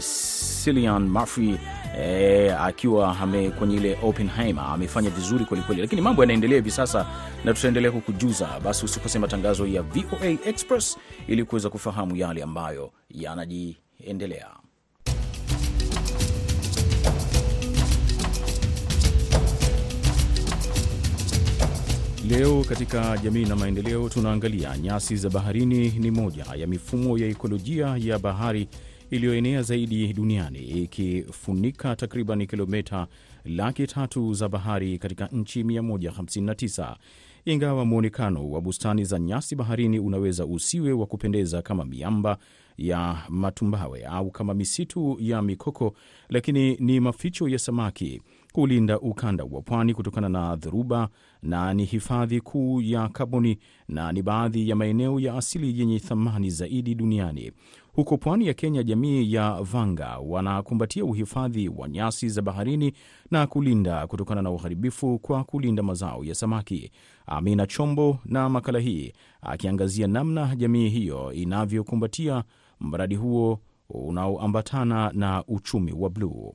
Cillian 0.63 1.07
Murphy 1.09 1.57
E, 1.97 2.49
akiwa 2.51 3.19
ame 3.19 3.49
kwenye 3.49 3.75
ile 3.75 3.97
Oppenheimer 4.03 4.63
amefanya 4.73 5.09
vizuri 5.09 5.45
kwelikweli, 5.45 5.81
lakini 5.81 6.01
mambo 6.01 6.21
yanaendelea 6.23 6.55
hivi 6.57 6.71
sasa 6.71 7.05
na 7.45 7.53
tutaendelea 7.53 7.91
kukujuza. 7.91 8.59
Basi 8.63 8.85
usikose 8.85 9.19
matangazo 9.19 9.67
ya 9.67 9.81
VOA 9.81 10.27
Express 10.45 10.97
ili 11.27 11.43
kuweza 11.45 11.69
kufahamu 11.69 12.15
yale 12.15 12.43
ambayo 12.43 12.91
yanajiendelea. 13.09 14.47
Leo 22.29 22.63
katika 22.63 23.17
jamii 23.17 23.45
na 23.45 23.55
maendeleo 23.55 24.09
tunaangalia 24.09 24.77
nyasi 24.77 25.15
za 25.15 25.29
baharini 25.29 25.89
ni 25.89 26.11
moja 26.11 26.45
ya 26.55 26.67
mifumo 26.67 27.17
ya 27.17 27.27
ekolojia 27.27 27.95
ya 27.99 28.19
bahari 28.19 28.67
iliyoenea 29.11 29.61
zaidi 29.61 30.13
duniani 30.13 30.59
ikifunika 30.59 31.95
takriban 31.95 32.47
kilomita 32.47 33.07
laki 33.45 33.87
tatu 33.87 34.33
za 34.33 34.49
bahari 34.49 34.97
katika 34.97 35.27
nchi 35.27 35.63
159. 35.63 36.95
Ingawa 37.45 37.85
mwonekano 37.85 38.49
wa 38.51 38.61
bustani 38.61 39.03
za 39.05 39.19
nyasi 39.19 39.55
baharini 39.55 39.99
unaweza 39.99 40.45
usiwe 40.45 40.91
wa 40.93 41.05
kupendeza 41.05 41.61
kama 41.61 41.85
miamba 41.85 42.37
ya 42.77 43.17
matumbawe 43.29 44.05
au 44.05 44.31
kama 44.31 44.53
misitu 44.53 45.17
ya 45.19 45.41
mikoko, 45.41 45.93
lakini 46.29 46.75
ni 46.79 46.99
maficho 46.99 47.47
ya 47.47 47.59
samaki, 47.59 48.21
hulinda 48.53 48.99
ukanda 48.99 49.43
wa 49.43 49.61
pwani 49.61 49.93
kutokana 49.93 50.29
na 50.29 50.55
dhoruba, 50.55 51.09
na 51.43 51.73
ni 51.73 51.85
hifadhi 51.85 52.41
kuu 52.41 52.81
ya 52.81 53.09
kaboni, 53.09 53.57
na 53.87 54.11
ni 54.11 54.21
baadhi 54.21 54.69
ya 54.69 54.75
maeneo 54.75 55.19
ya 55.19 55.33
asili 55.35 55.79
yenye 55.79 55.99
thamani 55.99 56.49
zaidi 56.49 56.95
duniani. 56.95 57.51
Huko 57.93 58.17
pwani 58.17 58.47
ya 58.47 58.53
Kenya, 58.53 58.83
jamii 58.83 59.33
ya 59.33 59.51
Vanga 59.61 60.17
wanakumbatia 60.17 61.05
uhifadhi 61.05 61.69
wa 61.69 61.89
nyasi 61.89 62.29
za 62.29 62.41
baharini 62.41 62.93
na 63.31 63.47
kulinda 63.47 64.07
kutokana 64.07 64.41
na 64.41 64.51
uharibifu 64.51 65.19
kwa 65.19 65.43
kulinda 65.43 65.83
mazao 65.83 66.23
ya 66.23 66.35
samaki. 66.35 66.91
Amina 67.25 67.67
Chombo 67.67 68.19
na 68.25 68.49
makala 68.49 68.79
hii 68.79 69.13
akiangazia 69.41 70.07
namna 70.07 70.55
jamii 70.55 70.89
hiyo 70.89 71.33
inavyokumbatia 71.33 72.43
mradi 72.79 73.15
huo 73.15 73.59
unaoambatana 73.89 75.11
na 75.13 75.43
uchumi 75.47 75.91
wa 75.93 76.09
bluu. 76.09 76.53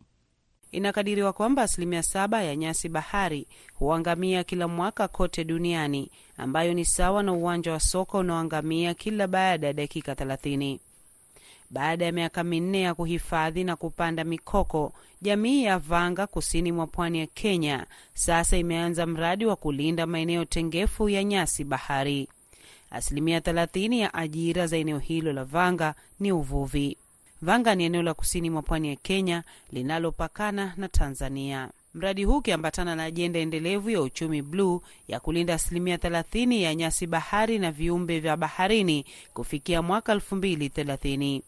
Inakadiriwa 0.72 1.32
kwamba 1.32 1.62
asilimia 1.62 2.02
saba 2.02 2.42
ya 2.42 2.56
nyasi 2.56 2.88
bahari 2.88 3.46
huangamia 3.74 4.44
kila 4.44 4.68
mwaka 4.68 5.08
kote 5.08 5.44
duniani, 5.44 6.10
ambayo 6.36 6.74
ni 6.74 6.84
sawa 6.84 7.22
na 7.22 7.32
uwanja 7.32 7.72
wa 7.72 7.80
soka 7.80 8.18
unaoangamia 8.18 8.94
kila 8.94 9.26
baada 9.28 9.66
ya 9.66 9.72
dakika 9.72 10.14
thelathini. 10.14 10.80
Baada 11.70 12.04
ya 12.04 12.12
miaka 12.12 12.44
minne 12.44 12.80
ya 12.80 12.94
kuhifadhi 12.94 13.64
na 13.64 13.76
kupanda 13.76 14.24
mikoko, 14.24 14.92
jamii 15.22 15.64
ya 15.64 15.78
Vanga 15.78 16.26
kusini 16.26 16.72
mwa 16.72 16.86
pwani 16.86 17.18
ya 17.18 17.26
Kenya 17.26 17.86
sasa 18.14 18.56
imeanza 18.56 19.06
mradi 19.06 19.46
wa 19.46 19.56
kulinda 19.56 20.06
maeneo 20.06 20.44
tengefu 20.44 21.08
ya 21.08 21.24
nyasi 21.24 21.64
bahari. 21.64 22.28
Asilimia 22.90 23.38
30 23.38 23.98
ya 23.98 24.14
ajira 24.14 24.66
za 24.66 24.76
eneo 24.76 24.98
hilo 24.98 25.32
la 25.32 25.44
Vanga 25.44 25.94
ni 26.20 26.32
uvuvi. 26.32 26.96
Vanga 27.42 27.74
ni 27.74 27.84
eneo 27.84 28.02
la 28.02 28.14
kusini 28.14 28.50
mwa 28.50 28.62
pwani 28.62 28.88
ya 28.88 28.96
Kenya 28.96 29.42
linalopakana 29.72 30.74
na 30.76 30.88
Tanzania. 30.88 31.68
Mradi 31.94 32.24
huu 32.24 32.36
ukiambatana 32.36 32.96
na 32.96 33.04
ajenda 33.04 33.38
endelevu 33.38 33.90
ya 33.90 34.00
uchumi 34.02 34.42
bluu 34.42 34.82
ya 35.08 35.20
kulinda 35.20 35.54
asilimia 35.54 35.96
30 35.96 36.60
ya 36.60 36.74
nyasi 36.74 37.06
bahari 37.06 37.58
na 37.58 37.72
viumbe 37.72 38.20
vya 38.20 38.36
baharini 38.36 39.04
kufikia 39.34 39.82
mwaka 39.82 40.14
2030. 40.14 41.40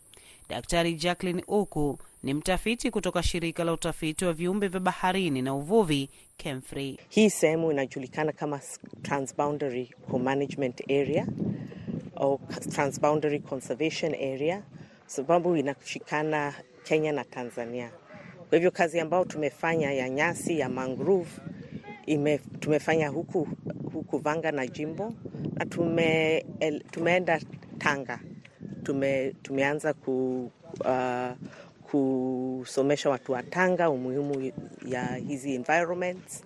Daktari 0.49 0.95
Jacqueline 0.95 1.43
Uku 1.49 1.99
ni 2.23 2.35
mtafiti 2.35 2.91
kutoka 2.91 3.23
shirika 3.23 3.65
la 3.65 3.73
utafiti 3.73 4.25
wa 4.25 4.33
viumbe 4.33 4.69
vya 4.69 4.81
baharini 4.81 5.43
na 5.43 5.55
uvuvi 5.55 6.11
KEMFRI. 6.37 6.99
Hii 7.09 7.31
sehemu 7.31 7.71
inajulikana 7.73 8.33
kama 8.33 8.61
Transboundary 9.03 9.91
Co-Management 10.11 10.81
Area 10.91 11.27
au 12.17 12.41
Transboundary 12.75 13.39
Conservation 13.41 14.15
Area 14.15 14.63
sababu 15.07 15.57
inashikana 15.57 16.55
Kenya 16.85 17.13
na 17.13 17.25
Tanzania. 17.25 17.91
Kwa 18.49 18.57
hivyo 18.59 18.71
kazi 18.71 19.01
ambayo 19.01 19.25
tumefanya 19.25 19.93
ya 19.93 20.09
nyasi 20.09 20.59
ya 20.59 20.69
mangrove 20.69 21.31
ime, 22.07 22.39
tumefanya 22.39 23.09
huku, 23.09 23.49
huku 23.93 24.19
Vanga 24.19 24.53
na 24.53 24.67
Jimbo 24.67 25.15
na 25.55 25.67
tume, 25.67 26.45
tumeenda 26.91 27.41
Tanga 27.79 28.21
tume, 28.89 29.35
tumeanza 29.43 29.93
ku, 29.93 30.51
uh, 30.81 31.31
kusomesha 31.91 33.11
watu 33.11 33.33
wa 33.33 33.43
Tanga 33.43 33.91
umuhimu 33.91 34.53
ya 34.87 35.15
hizi 35.15 35.55
environments 35.55 36.45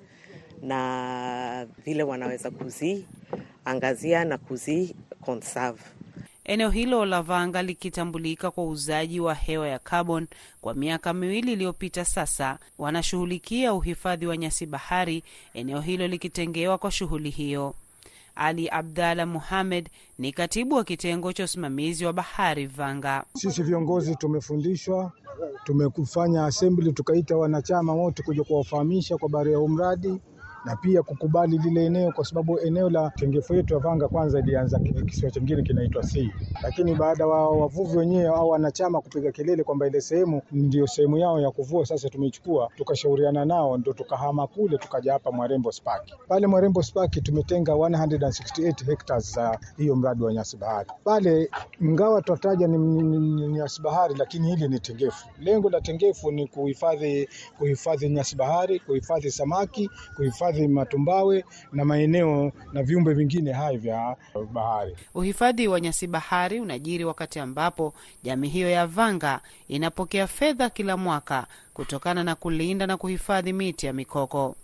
na 0.63 1.67
vile 1.85 2.03
wanaweza 2.03 2.51
kuziangazia 2.51 4.25
na 4.25 4.39
kuzi 4.39 4.95
conserve. 5.21 5.81
Eneo 6.45 6.71
hilo 6.71 7.05
la 7.05 7.23
Vanga 7.23 7.63
likitambulika 7.63 8.51
kwa 8.51 8.65
uuzaji 8.65 9.21
wa 9.21 9.35
hewa 9.35 9.69
ya 9.69 9.79
carbon 9.79 10.27
kwa 10.61 10.75
miaka 10.75 11.13
miwili 11.13 11.53
iliyopita 11.53 12.05
sasa, 12.05 12.59
wanashughulikia 12.79 13.75
uhifadhi 13.75 14.27
wa 14.27 14.37
nyasi 14.37 14.67
bahari, 14.67 15.25
eneo 15.55 15.81
hilo 15.81 16.07
likitengewa 16.09 16.79
kwa 16.79 16.91
shughuli 16.91 17.31
hiyo. 17.31 17.75
Ali 18.35 18.69
Abdalla 18.69 19.27
Muhamed 19.27 19.89
ni 20.19 20.33
katibu 20.33 20.75
wa 20.75 20.85
kitengo 20.85 21.33
cha 21.33 21.45
usimamizi 21.45 22.05
wa 22.05 22.13
bahari 22.13 22.67
Vanga. 22.67 23.25
Sisi 23.37 23.63
viongozi 23.63 24.17
tumefundishwa, 24.17 25.13
tumekufanya 25.65 26.45
assembly, 26.45 26.93
tukaita 26.93 27.37
wanachama 27.37 27.93
wote 27.95 28.23
kuja 28.23 28.45
kuwafahamisha 28.45 29.17
kwa 29.17 29.29
habari 29.29 29.53
ya 29.53 29.59
umradi 29.61 30.09
mradi 30.09 30.21
na 30.65 30.77
pia 30.77 31.03
kukubali 31.03 31.59
lile 31.59 31.87
eneo, 31.87 32.13
kwa 32.13 32.25
sababu 32.25 32.61
eneo 32.61 32.91
la 32.91 33.11
tengefu 33.11 33.55
yetu 33.55 33.75
ya 33.75 33.81
Vanga 33.81 34.09
kwanza 34.09 34.39
ilianza 34.39 34.79
kisiwa 35.07 35.31
chingine 35.31 35.63
kinaitwa 35.63 36.03
Si, 36.03 36.33
lakini 36.63 36.95
baada 36.95 37.27
wa 37.27 37.49
wavuvi 37.51 37.97
wenyewe 37.99 38.27
au 38.27 38.49
wanachama 38.49 39.01
kupiga 39.01 39.33
kelele 39.33 39.65
kwamba 39.65 39.87
ile 39.87 40.01
sehemu 40.01 40.43
ndio 40.53 40.87
sehemu 40.87 41.19
yao 41.19 41.41
ya 41.41 41.51
kuvua, 41.51 41.87
sasa 41.87 42.09
tumeichukua, 42.11 42.69
tukashauriana 42.77 43.45
nao, 43.45 43.79
ndo 43.79 43.93
tukahama 43.93 44.47
kule, 44.47 44.79
tukaja 44.79 45.13
hapa 45.13 45.33
Mwarembo 45.33 45.73
Spark. 45.73 46.03
Pale 46.29 46.47
Mwarembo 46.47 46.83
Spark 46.83 47.23
tumetenga 47.23 47.73
168 47.73 48.85
hectares 48.87 49.35
za 49.35 49.59
hiyo 49.77 49.97
mradi 49.97 50.23
wa 50.25 50.33
nyasi 50.33 50.57
bahari 50.57 50.91
pale, 51.05 51.51
ingawa 51.81 52.23
twataja 52.23 52.67
ni 52.67 52.79
nyasi 53.49 53.83
bahari, 53.83 54.15
lakini 54.19 54.49
hili 54.49 54.69
ni 54.69 54.81
tengefu. 54.81 55.27
Lengo 55.41 55.71
la 55.71 55.81
tengefu 55.81 56.31
ni 56.31 56.47
kuhifadhi 56.47 57.29
kuhifadhi 57.59 58.09
nyasi 58.09 58.37
bahari, 58.37 58.79
kuhifadhi 58.81 59.31
samaki, 59.31 59.91
kuhifadhi 60.17 60.52
kuhifadhi 60.53 60.69
matumbawe 60.75 61.45
na 61.73 61.85
maeneo 61.85 62.53
na 62.73 62.83
viumbe 62.83 63.15
vingine 63.15 63.53
hai 63.53 63.77
vya 63.77 64.17
bahari. 64.53 64.97
Uhifadhi 65.15 65.69
wa 65.69 65.81
nyasi 65.81 66.07
bahari 66.07 66.61
unajiri 66.61 67.05
wakati 67.05 67.39
ambapo 67.39 67.95
jamii 68.23 68.49
hiyo 68.49 68.71
ya 68.71 68.87
Vanga 68.87 69.41
inapokea 69.69 70.27
fedha 70.27 70.71
kila 70.71 70.97
mwaka 70.97 71.47
kutokana 71.75 72.25
na 72.25 72.35
kulinda 72.35 72.87
na 72.87 72.97
kuhifadhi 72.97 73.53
miti 73.53 73.87
ya 73.87 73.93
mikoko, 73.93 74.57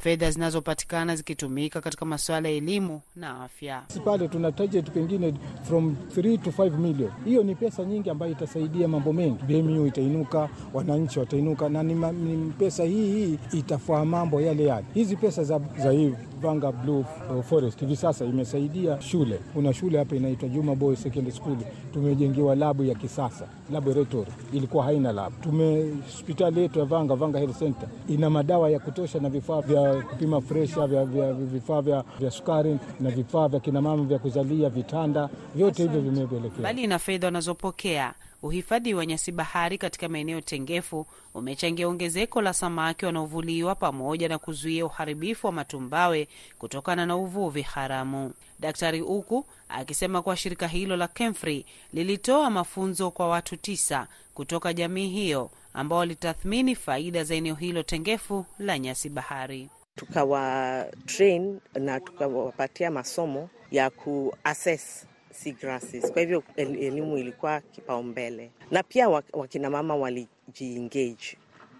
fedha 0.00 0.30
zinazopatikana 0.30 1.16
zikitumika 1.16 1.80
katika 1.80 2.04
masuala 2.04 2.48
ya 2.48 2.54
elimu 2.54 3.00
na 3.16 3.40
afya. 3.44 3.82
Pale 4.04 4.28
tuna 4.28 4.52
target 4.52 4.90
pengine 4.90 5.34
from 5.62 5.96
3 6.16 6.38
to 6.38 6.50
5 6.50 6.78
million. 6.78 7.10
Hiyo 7.24 7.42
ni 7.42 7.54
pesa 7.54 7.84
nyingi 7.84 8.10
ambayo 8.10 8.32
itasaidia 8.32 8.88
mambo 8.88 9.12
mengi. 9.12 9.42
BMU 9.48 9.86
itainuka, 9.86 10.48
wananchi 10.74 11.18
watainuka, 11.18 11.68
na 11.68 11.82
ni, 11.82 12.52
pesa 12.58 12.84
hii 12.84 13.12
hii 13.12 13.38
itafaa 13.58 14.04
mambo 14.04 14.40
yale 14.40 14.64
yale. 14.64 14.86
Hizi 14.94 15.16
pesa 15.16 15.44
za, 15.44 15.60
za 15.78 15.90
hii 15.92 16.14
Vanga 16.40 16.72
Blue 16.72 17.04
Forest 17.48 17.80
hivi 17.80 17.96
sasa 17.96 18.24
imesaidia 18.24 19.00
shule. 19.00 19.40
Kuna 19.54 19.72
shule 19.74 19.98
hapa 19.98 20.16
inaitwa 20.16 20.48
Juma 20.48 20.74
Boy 20.74 20.96
Secondary 20.96 21.36
School, 21.36 21.56
tumejengewa 21.92 22.54
labu 22.54 22.84
ya 22.84 22.94
kisasa 22.94 23.48
laboratory, 23.72 24.30
ilikuwa 24.52 24.84
haina 24.84 25.12
labu. 25.12 25.36
Tume 25.42 25.92
hospitali 26.04 26.60
yetu 26.60 26.78
ya 26.78 26.84
Vanga, 26.84 27.14
Vanga 27.14 27.38
Health 27.38 27.58
Center 27.58 27.88
ina 28.08 28.30
madawa 28.30 28.70
ya 28.70 28.78
kutosha 28.78 29.18
na 29.20 29.28
vifaa 29.28 29.60
vya 29.60 29.87
kupima 29.94 30.40
presha, 30.40 30.86
vya, 30.86 31.04
vya, 31.04 31.32
vifaa 31.32 31.80
vya, 31.82 32.04
vya 32.20 32.30
sukari 32.30 32.78
na 33.00 33.10
vifaa 33.10 33.48
vya 33.48 33.60
kinamama 33.60 34.04
vya 34.04 34.18
kuzalia, 34.18 34.68
vitanda, 34.70 35.28
vyote 35.54 35.82
hivyo 35.82 36.00
vimepelekea 36.00 36.58
Mbali 36.58 36.86
na 36.86 36.98
fedha 36.98 37.26
wanazopokea, 37.26 38.14
uhifadhi 38.42 38.94
wa 38.94 39.06
nyasi 39.06 39.32
bahari 39.32 39.78
katika 39.78 40.08
maeneo 40.08 40.40
tengefu 40.40 41.06
umechangia 41.34 41.88
ongezeko 41.88 42.42
la 42.42 42.52
samaki 42.54 43.06
wanaovuliwa 43.06 43.74
pamoja 43.74 44.28
na 44.28 44.38
kuzuia 44.38 44.86
uharibifu 44.86 45.46
wa 45.46 45.52
matumbawe 45.52 46.28
kutokana 46.58 47.06
na 47.06 47.16
uvuvi 47.16 47.62
haramu. 47.62 48.32
Daktari 48.60 49.00
Uku 49.02 49.46
akisema 49.68 50.22
kuwa 50.22 50.36
shirika 50.36 50.68
hilo 50.68 50.96
la 50.96 51.08
Kemfri 51.08 51.66
lilitoa 51.92 52.50
mafunzo 52.50 53.10
kwa 53.10 53.28
watu 53.28 53.56
tisa 53.56 54.06
kutoka 54.34 54.72
jamii 54.72 55.08
hiyo 55.08 55.50
ambao 55.74 55.98
walitathmini 55.98 56.74
faida 56.74 57.24
za 57.24 57.34
eneo 57.34 57.54
hilo 57.54 57.82
tengefu 57.82 58.46
la 58.58 58.78
nyasi 58.78 59.08
bahari. 59.08 59.68
Tukawa 59.98 60.84
train 61.06 61.60
na 61.74 62.00
tukawapatia 62.00 62.90
masomo 62.90 63.48
ya 63.70 63.90
kuassess 63.90 65.06
seagrasses. 65.30 66.12
Kwa 66.12 66.20
hivyo 66.22 66.42
elimu 66.56 67.18
ilikuwa 67.18 67.60
kipaumbele, 67.60 68.50
na 68.70 68.82
pia 68.82 69.08
wakinamama 69.08 69.40
wakina 69.42 69.70
mama 69.70 69.96
walijiengage, 69.96 71.36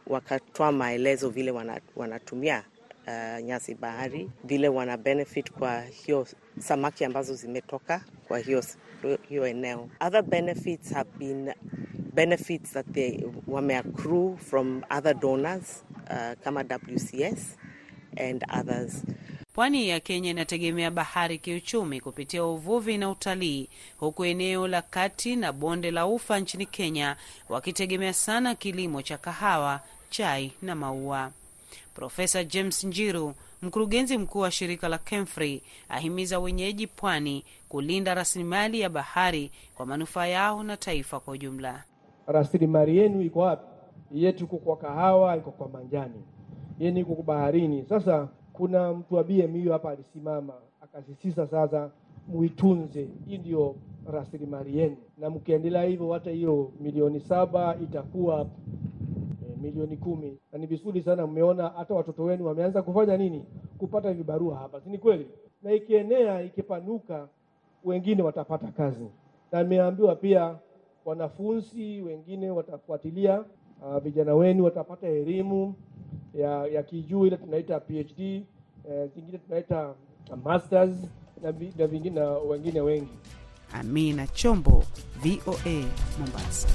wakatoa 0.07 0.72
maelezo 0.72 1.31
vile 1.31 1.50
wanatumia 1.96 2.64
uh, 3.07 3.44
nyasi 3.44 3.74
bahari, 3.74 4.31
vile 4.44 4.68
wana 4.68 4.96
benefit 4.96 5.50
kwa 5.52 5.81
hiyo 5.83 6.26
samaki 6.59 7.04
ambazo 7.04 7.35
zimetoka 7.35 8.04
kwa 8.28 8.38
hiyo, 8.38 8.62
hiyo 9.28 9.46
eneo. 9.46 9.88
Other 10.00 10.22
benefits 10.22 10.92
have 10.92 11.11
been 11.18 11.52
benefits 12.14 12.72
that 12.72 12.87
they 12.92 13.20
wameaccrue 13.46 14.37
from 14.37 14.83
other 14.98 15.14
donors 15.14 15.85
uh, 16.11 16.33
kama 16.44 16.62
WCS 16.64 17.57
and 18.18 18.44
others. 18.61 19.04
Pwani 19.54 19.88
ya 19.88 20.00
Kenya 20.00 20.31
inategemea 20.31 20.90
bahari 20.90 21.38
kiuchumi 21.38 22.00
kupitia 22.00 22.44
uvuvi 22.44 22.98
na 22.98 23.11
utalii, 23.11 23.68
huku 23.96 24.24
eneo 24.24 24.68
la 24.68 24.83
kati 24.83 25.37
na 25.37 25.52
bonde 25.52 25.90
la 25.90 26.07
ufa 26.07 26.38
nchini 26.38 26.66
Kenya 26.66 27.16
wakitegemea 27.48 28.12
sana 28.12 28.54
kilimo 28.54 29.02
cha 29.02 29.18
kahawa, 29.18 29.81
chai 30.11 30.52
na 30.62 30.74
maua. 30.74 31.31
Profesa 31.94 32.44
James 32.44 32.85
Njiru, 32.85 33.35
mkurugenzi 33.62 34.18
mkuu 34.18 34.38
wa 34.38 34.50
shirika 34.50 34.88
la 34.88 34.98
KEMFRI, 34.98 35.62
ahimiza 35.88 36.38
wenyeji 36.38 36.87
pwani 36.87 37.44
kulinda 37.68 38.14
rasilimali 38.14 38.81
ya 38.81 38.88
bahari 38.88 39.50
kwa 39.74 39.87
manufaa 39.87 40.26
yao 40.26 40.62
na 40.62 40.76
taifa 40.76 41.20
kwa 41.20 41.33
ujumla. 41.35 41.85
rasilimali 42.26 42.96
yenu 42.98 43.22
iko 43.22 43.38
wapi? 43.40 43.66
Yetu 44.12 44.44
iko 44.44 44.57
kwa 44.57 44.76
kahawa, 44.76 45.37
iko 45.37 45.50
kwa 45.50 45.68
manjani, 45.68 46.22
yenu 46.79 46.95
niko 46.95 47.23
baharini. 47.23 47.85
Sasa 47.88 48.29
kuna 48.53 48.93
mtu 48.93 49.14
wa 49.14 49.25
BMU 49.25 49.71
hapa 49.73 49.91
alisimama 49.91 50.53
akasisitiza, 50.81 51.47
sasa 51.47 51.91
muitunze, 52.29 53.09
hii 53.27 53.38
ndio 53.38 53.75
rasilimali 54.12 54.79
yenu, 54.79 54.97
na 55.19 55.31
mkiendelea 55.31 55.83
hivyo, 55.83 56.12
hata 56.12 56.31
hiyo 56.31 56.73
milioni 56.81 57.21
saba 57.21 57.77
itakuwa 57.83 58.41
eh, 58.41 59.57
milioni 59.62 59.97
kumi, 59.97 60.38
na 60.53 60.59
ni 60.59 60.67
vizuri 60.67 61.03
sana. 61.03 61.27
Mmeona 61.27 61.69
hata 61.69 61.95
watoto 61.95 62.25
wenu 62.25 62.47
wameanza 62.47 62.83
kufanya 62.83 63.17
nini, 63.17 63.45
kupata 63.79 64.12
vibarua 64.12 64.57
hapa, 64.57 64.81
si 64.81 64.91
ni 64.91 64.99
kweli? 64.99 65.27
Na 65.62 65.73
ikienea 65.73 66.43
ikipanuka, 66.43 67.29
wengine 67.85 68.23
watapata 68.23 68.67
kazi, 68.67 69.07
na 69.53 69.62
nimeambiwa 69.62 70.17
pia 70.17 70.57
wanafunzi 71.05 72.01
wengine 72.03 72.51
watafuatilia, 72.51 73.41
uh, 73.83 73.99
vijana 73.99 74.35
wenu 74.35 74.64
watapata 74.64 75.09
elimu 75.09 75.75
ya, 76.35 76.67
ya 76.67 76.83
kijuu 76.83 77.27
ile 77.27 77.37
tunaita 77.37 77.81
PhD, 77.81 78.21
eh, 78.91 79.09
zingine 79.14 79.38
tunaita 79.38 79.95
masters 80.45 80.91
na, 81.43 81.55
na 81.79 81.87
vingine 81.87 82.21
na 82.21 82.29
wengine 82.31 82.81
wengi. 82.81 83.19
Amina 83.73 84.27
Chombo, 84.27 84.85
VOA, 85.23 85.85
Mombasa. 86.19 86.69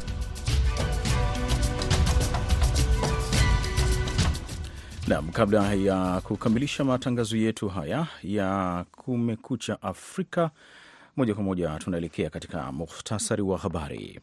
Nam, 5.08 5.30
kabla 5.32 5.74
ya 5.74 6.22
kukamilisha 6.22 6.84
matangazo 6.84 7.38
yetu 7.38 7.70
haya 7.70 8.08
ya 8.24 8.86
Kumekucha 8.92 9.82
Afrika, 9.82 10.52
moja 11.18 11.34
kwa 11.34 11.44
moja 11.44 11.80
tunaelekea 11.80 12.30
katika 12.30 12.72
muhtasari 12.72 13.42
wa 13.42 13.58
habari. 13.58 14.20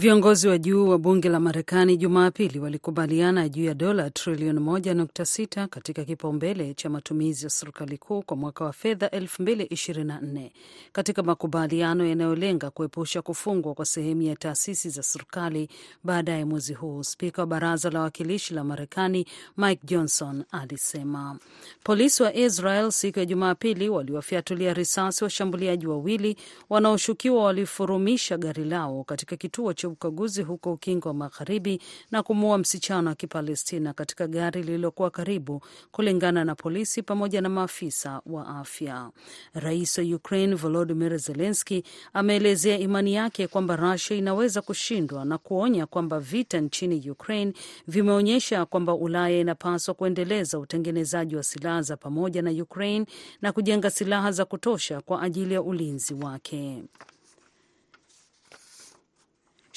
Viongozi 0.00 0.48
wa 0.48 0.58
juu 0.58 0.88
wa 0.88 0.98
bunge 0.98 1.28
la 1.28 1.40
Marekani 1.40 1.96
Jumapili 1.96 2.58
walikubaliana 2.58 3.48
juu 3.48 3.64
ya 3.64 3.74
dola 3.74 4.10
trilioni 4.10 4.60
1.6 4.60 5.66
katika 5.66 6.04
kipaumbele 6.04 6.74
cha 6.74 6.90
matumizi 6.90 7.44
ya 7.46 7.50
serikali 7.50 7.98
kuu 7.98 8.22
kwa 8.22 8.36
mwaka 8.36 8.64
wa 8.64 8.72
fedha 8.72 9.06
2024 9.06 10.50
katika 10.92 11.22
makubaliano 11.22 12.06
yanayolenga 12.06 12.70
kuepusha 12.70 13.22
kufungwa 13.22 13.74
kwa 13.74 13.84
sehemu 13.86 14.22
ya 14.22 14.36
taasisi 14.36 14.90
za 14.90 15.02
serikali 15.02 15.68
baadaye 16.04 16.44
mwezi 16.44 16.74
huu. 16.74 17.02
Spika 17.02 17.42
wa 17.42 17.46
baraza 17.46 17.90
la 17.90 17.98
wawakilishi 17.98 18.54
la 18.54 18.64
Marekani 18.64 19.26
Mike 19.56 19.80
Johnson 19.86 20.44
alisema 20.50 21.38
polisi 21.84 22.22
wa 22.22 22.34
Israel 22.34 22.90
siku 22.92 23.18
ya 23.18 23.24
Jumapili 23.24 23.88
waliwafyatulia 23.88 24.74
risasi 24.74 25.24
washambuliaji 25.24 25.86
wawili 25.86 26.36
wanaoshukiwa 26.70 27.44
walifurumisha 27.44 28.38
gari 28.38 28.64
lao 28.64 29.04
katika 29.04 29.36
kituo 29.36 29.72
cha 29.72 29.89
ukaguzi 29.90 30.42
huko 30.42 30.72
Ukingo 30.72 31.08
wa 31.08 31.14
Magharibi 31.14 31.80
na 32.10 32.22
kumuua 32.22 32.58
msichana 32.58 33.10
wa 33.10 33.16
Kipalestina 33.16 33.92
katika 33.92 34.26
gari 34.26 34.62
lililokuwa 34.62 35.10
karibu, 35.10 35.62
kulingana 35.92 36.44
na 36.44 36.54
polisi 36.54 37.02
pamoja 37.02 37.40
na 37.40 37.48
maafisa 37.48 38.20
wa 38.26 38.46
afya. 38.48 39.10
Rais 39.54 39.98
wa 39.98 40.04
Ukraine 40.04 40.54
Volodymyr 40.54 41.18
Zelensky 41.18 41.82
ameelezea 42.12 42.78
imani 42.78 43.14
yake 43.14 43.46
kwamba 43.46 43.76
Russia 43.76 44.16
inaweza 44.16 44.62
kushindwa 44.62 45.24
na 45.24 45.38
kuonya 45.38 45.86
kwamba 45.86 46.20
vita 46.20 46.60
nchini 46.60 47.10
Ukraine 47.10 47.52
vimeonyesha 47.88 48.66
kwamba 48.66 48.94
Ulaya 48.94 49.40
inapaswa 49.40 49.94
kuendeleza 49.94 50.58
utengenezaji 50.58 51.36
wa 51.36 51.42
silaha 51.42 51.82
za 51.82 51.96
pamoja 51.96 52.42
na 52.42 52.50
Ukraine 52.50 53.06
na 53.42 53.52
kujenga 53.52 53.90
silaha 53.90 54.32
za 54.32 54.44
kutosha 54.44 55.00
kwa 55.00 55.22
ajili 55.22 55.54
ya 55.54 55.62
ulinzi 55.62 56.14
wake. 56.14 56.82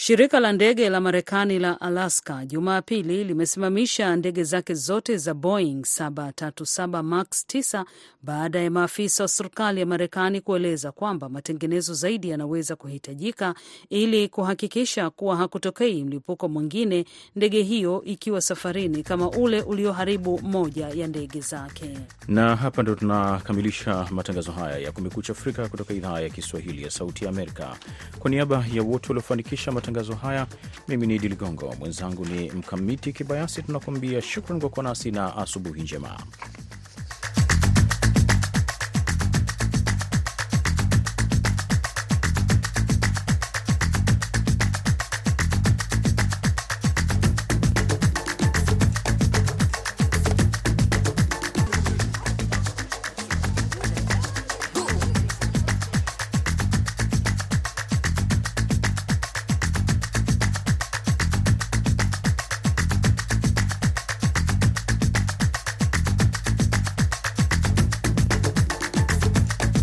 Shirika 0.06 0.40
la 0.40 0.52
ndege 0.52 0.90
la 0.90 1.00
Marekani 1.02 1.60
la 1.60 1.82
Alaska 1.82 2.46
Jumapili 2.46 3.24
limesimamisha 3.24 4.16
ndege 4.16 4.44
zake 4.44 4.74
zote 4.74 5.18
za 5.18 5.34
Boeing 5.34 5.80
737 5.82 7.04
Max 7.04 7.46
9 7.48 7.86
baada 8.24 8.60
ya 8.60 8.72
maafisa 8.72 9.24
wa 9.24 9.28
serikali 9.28 9.80
ya 9.80 9.86
Marekani 9.86 10.42
kueleza 10.42 10.92
kwamba 10.92 11.30
matengenezo 11.30 11.94
zaidi 11.94 12.30
yanaweza 12.30 12.76
kuhitajika 12.76 13.56
ili 13.90 14.28
kuhakikisha 14.30 15.10
kuwa 15.10 15.36
hakutokei 15.38 16.04
mlipuko 16.04 16.50
mwingine, 16.50 17.06
ndege 17.36 17.62
hiyo 17.64 18.02
ikiwa 18.06 18.42
safarini 18.42 19.04
kama 19.04 19.30
ule 19.30 19.62
ulioharibu 19.62 20.40
moja 20.42 20.88
ya 20.90 21.08
ndege 21.08 21.40
zake. 21.42 21.98
Na 22.28 22.56
hapa 22.56 22.82
ndo 22.84 22.96
tunakamilisha 22.96 24.08
matangazo 24.12 24.52
haya 24.52 24.78
ya 24.78 24.92
Kumekucha 24.92 25.34
Afrika 25.34 25.68
kutoka 25.70 25.94
idhaa 25.94 26.20
ya 26.20 26.30
Kiswahili 26.30 26.84
ya 26.84 26.92
Sauti 26.92 27.24
ya 27.24 27.30
Amerika. 27.30 27.76
Kwa 28.20 28.32
niaba 28.32 28.66
ya 28.74 28.84
wote 28.84 29.08
waliofanikisha 29.08 29.72
matangazo 29.94 30.16
haya, 30.16 30.48
mimi 30.88 31.08
ni 31.08 31.16
Idi 31.16 31.28
Ligongo, 31.30 31.76
mwenzangu 31.80 32.26
ni 32.26 32.52
Mkamiti 32.52 33.14
Kibayasi. 33.14 33.62
Tunakuambia 33.64 34.22
shukran 34.22 34.60
kwa 34.60 34.70
kuwa 34.70 34.84
nasi 34.84 35.12
na 35.12 35.38
asubuhi 35.38 35.82
njema. 35.82 36.20